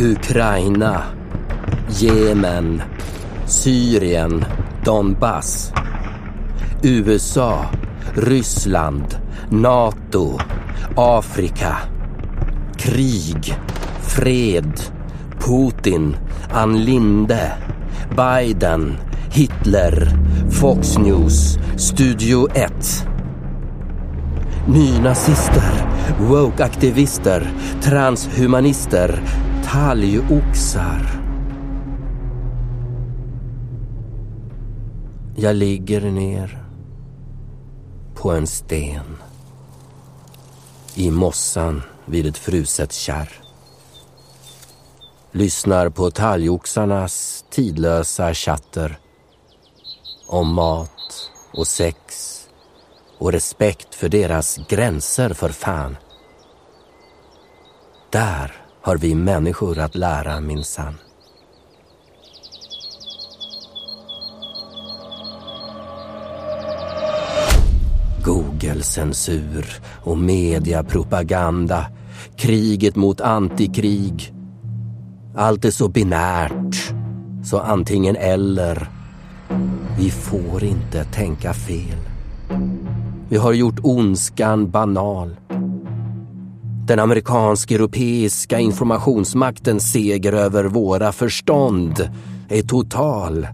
Ukraina, 0.05 1.14
Jemen, 1.88 2.82
Syrien, 3.46 4.44
Donbass, 4.84 5.72
USA, 6.82 7.70
Ryssland, 8.14 9.16
NATO, 9.48 10.36
Afrika, 10.94 11.88
krig, 12.76 13.55
fred, 14.02 14.72
Putin, 15.38 16.14
Ann 16.52 16.84
Linde, 16.84 17.57
Biden, 18.14 18.98
Hitler, 19.30 20.12
Fox 20.50 20.98
News, 20.98 21.59
Studio 21.76 22.46
1. 22.52 23.09
Nynazister, 24.68 25.88
woke-aktivister, 26.28 27.40
transhumanister, 27.80 29.44
talgoxar. 29.75 31.22
Jag 35.37 35.57
ligger 35.57 36.01
ner 36.01 36.64
på 38.14 38.31
en 38.31 38.47
sten 38.47 39.16
i 40.95 41.11
mossan 41.11 41.83
vid 42.05 42.27
ett 42.27 42.39
fruset 42.39 42.93
kärr. 42.93 43.29
Lyssnar 45.33 45.89
på 45.89 46.11
talgoxarnas 46.11 47.45
tidlösa 47.51 48.35
chatter 48.35 48.99
om 50.27 50.55
mat 50.55 51.31
och 51.53 51.66
sex 51.66 52.41
och 53.18 53.33
respekt 53.33 53.95
för 53.95 54.09
deras 54.09 54.59
gränser 54.68 55.35
för 55.35 55.49
fan. 55.49 55.97
Där 58.11 58.63
har 58.85 58.97
vi 58.97 59.14
människor 59.14 59.78
att 59.78 59.95
lära 59.95 60.41
minsann. 60.41 60.95
Google-censur 68.24 69.66
och 70.03 70.18
mediapropaganda, 70.18 71.87
kriget 72.37 72.97
mot 72.97 73.20
antikrig. 73.20 74.35
Allt 75.37 75.64
är 75.64 75.70
så 75.70 75.89
binärt, 75.89 76.93
så 77.45 77.61
antingen 77.61 78.16
eller. 78.16 78.89
Vi 79.99 80.11
får 80.11 80.64
inte 80.64 81.05
tänka 81.05 81.53
fel. 81.53 81.99
Vi 83.28 83.37
har 83.37 83.53
gjort 83.53 83.80
ondskan 83.82 84.70
banal. 84.70 85.37
Den 86.87 86.99
amerikansk-europeiska 86.99 88.59
informationsmaktens 88.61 89.93
seger 89.93 90.32
över 90.32 90.64
våra 90.64 91.12
förstånd 91.12 92.11
är 92.49 92.62
total. 92.62 93.47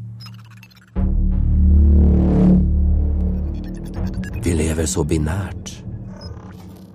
Vi 4.44 4.54
lever 4.54 4.86
så 4.86 5.04
binärt. 5.04 5.82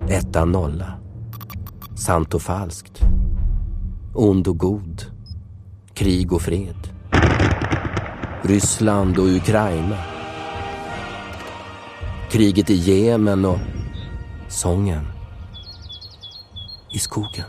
Etta 0.10 0.46
nolla. 0.46 0.94
Sant 1.96 2.34
och 2.34 2.42
falskt. 2.42 3.02
Ond 4.14 4.48
och 4.48 4.58
god. 4.58 5.06
Krig 5.94 6.34
och 6.34 6.42
fred. 6.42 6.90
Ryssland 8.42 9.18
och 9.18 9.28
Ukraina. 9.28 9.98
Kriget 12.32 12.70
i 12.70 12.76
Jemen 12.76 13.46
och 13.46 13.60
sången 14.48 15.14
i 16.96 17.00
skogen. 17.00 17.46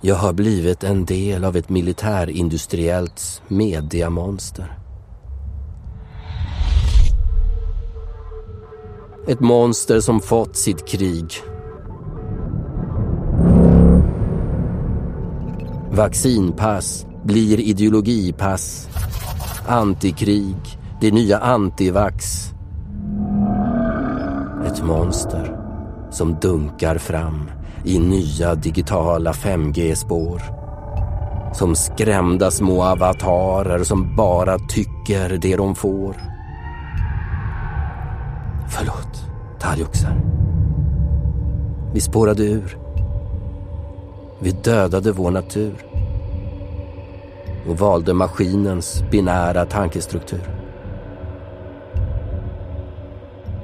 Jag 0.00 0.14
har 0.14 0.32
blivit 0.32 0.84
en 0.84 1.04
del 1.04 1.44
av 1.44 1.56
ett 1.56 1.68
militärindustriellt 1.68 3.42
mediamonster. 3.48 4.78
Ett 9.26 9.40
monster 9.40 10.00
som 10.00 10.20
fått 10.20 10.56
sitt 10.56 10.88
krig. 10.88 11.34
Vaccinpass 15.90 17.06
blir 17.24 17.60
ideologipass. 17.60 18.88
Antikrig, 19.66 20.56
det 21.00 21.10
nya 21.10 21.38
antivax. 21.38 22.48
Ett 24.78 24.84
monster 24.84 25.56
som 26.10 26.34
dunkar 26.40 26.98
fram 26.98 27.50
i 27.84 27.98
nya 27.98 28.54
digitala 28.54 29.32
5G-spår. 29.32 30.42
Som 31.54 31.74
skrämda 31.74 32.50
små 32.50 32.82
avatarer 32.82 33.84
som 33.84 34.16
bara 34.16 34.58
tycker 34.58 35.38
det 35.38 35.56
de 35.56 35.74
får. 35.74 36.16
Förlåt, 38.68 39.24
talgoxar. 39.60 40.20
Vi 41.94 42.00
spårade 42.00 42.42
ur. 42.42 42.78
Vi 44.38 44.50
dödade 44.50 45.12
vår 45.12 45.30
natur 45.30 45.74
och 47.68 47.78
valde 47.78 48.14
maskinens 48.14 49.04
binära 49.10 49.64
tankestruktur. 49.64 50.57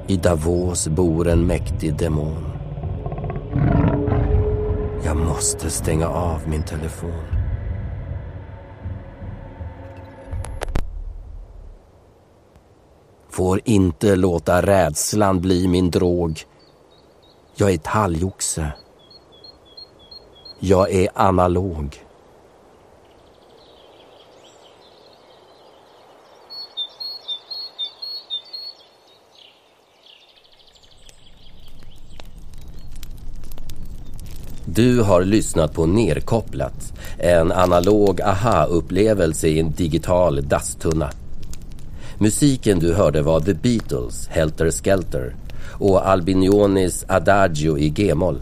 I 0.07 0.17
Davos 0.17 0.87
bor 0.87 1.27
en 1.27 1.47
mäktig 1.47 1.97
demon. 1.97 2.51
Jag 5.03 5.17
måste 5.17 5.69
stänga 5.69 6.07
av 6.07 6.49
min 6.49 6.63
telefon. 6.63 7.23
Får 13.29 13.61
inte 13.63 14.15
låta 14.15 14.61
rädslan 14.61 15.41
bli 15.41 15.67
min 15.67 15.91
drog. 15.91 16.39
Jag 17.55 17.71
är 17.73 17.77
talgoxe. 17.77 18.73
Jag 20.59 20.91
är 20.91 21.09
analog. 21.15 22.04
Du 34.75 35.01
har 35.01 35.23
lyssnat 35.23 35.73
på 35.73 35.85
Nerkopplat, 35.85 36.93
en 37.17 37.51
analog 37.51 38.21
aha-upplevelse 38.21 39.47
i 39.47 39.59
en 39.59 39.71
digital 39.71 40.47
dasstunna. 40.47 41.09
Musiken 42.17 42.79
du 42.79 42.93
hörde 42.93 43.21
var 43.21 43.39
The 43.39 43.53
Beatles, 43.53 44.27
Helter 44.27 44.71
Skelter 44.71 45.35
och 45.71 46.07
Albinionis 46.07 47.05
Adagio 47.07 47.77
i 47.77 47.89
g-moll. 47.89 48.41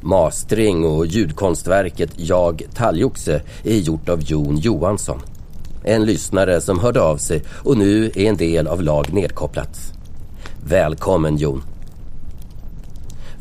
Mastring 0.00 0.84
och 0.84 1.06
ljudkonstverket 1.06 2.10
Jag 2.16 2.62
Talgoxe 2.74 3.40
är 3.64 3.78
gjort 3.78 4.08
av 4.08 4.22
Jon 4.22 4.56
Johansson. 4.56 5.18
En 5.84 6.04
lyssnare 6.04 6.60
som 6.60 6.78
hörde 6.78 7.00
av 7.00 7.16
sig 7.16 7.42
och 7.48 7.78
nu 7.78 8.06
är 8.06 8.28
en 8.28 8.36
del 8.36 8.66
av 8.66 8.82
lag 8.82 9.12
Nedkopplat. 9.12 9.92
Välkommen 10.64 11.36
Jon! 11.36 11.75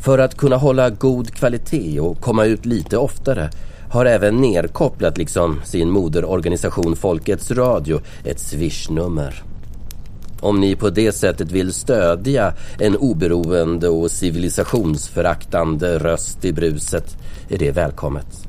För 0.05 0.17
att 0.17 0.37
kunna 0.37 0.55
hålla 0.55 0.89
god 0.89 1.31
kvalitet 1.31 1.99
och 1.99 2.21
komma 2.21 2.45
ut 2.45 2.65
lite 2.65 2.97
oftare 2.97 3.49
har 3.89 4.05
även 4.05 4.41
Nerkopplat, 4.41 5.17
liksom 5.17 5.61
sin 5.63 5.89
moderorganisation 5.89 6.95
Folkets 6.95 7.51
Radio, 7.51 8.01
ett 8.23 8.39
swishnummer. 8.39 9.43
Om 10.41 10.59
ni 10.59 10.75
på 10.75 10.89
det 10.89 11.11
sättet 11.11 11.51
vill 11.51 11.73
stödja 11.73 12.53
en 12.79 12.97
oberoende 12.97 13.89
och 13.89 14.11
civilisationsföraktande 14.11 15.99
röst 15.99 16.45
i 16.45 16.53
bruset 16.53 17.17
är 17.49 17.57
det 17.57 17.71
välkommet. 17.71 18.47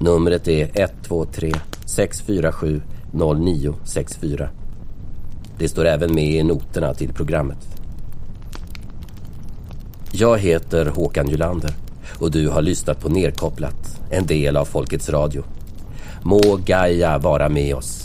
Numret 0.00 0.48
är 0.48 0.70
123 0.74 1.52
647 1.86 2.82
0964. 3.12 4.48
Det 5.58 5.68
står 5.68 5.84
även 5.84 6.14
med 6.14 6.32
i 6.32 6.42
noterna 6.42 6.94
till 6.94 7.12
programmet. 7.12 7.73
Jag 10.16 10.38
heter 10.38 10.86
Håkan 10.86 11.28
Julander 11.28 11.70
och 12.18 12.30
du 12.30 12.48
har 12.48 12.62
lyssnat 12.62 13.00
på 13.00 13.08
Nerkopplat, 13.08 14.00
en 14.10 14.26
del 14.26 14.56
av 14.56 14.64
Folkets 14.64 15.08
Radio. 15.08 15.44
Må 16.22 16.58
Gaia 16.66 17.18
vara 17.18 17.48
med 17.48 17.74
oss. 17.74 18.03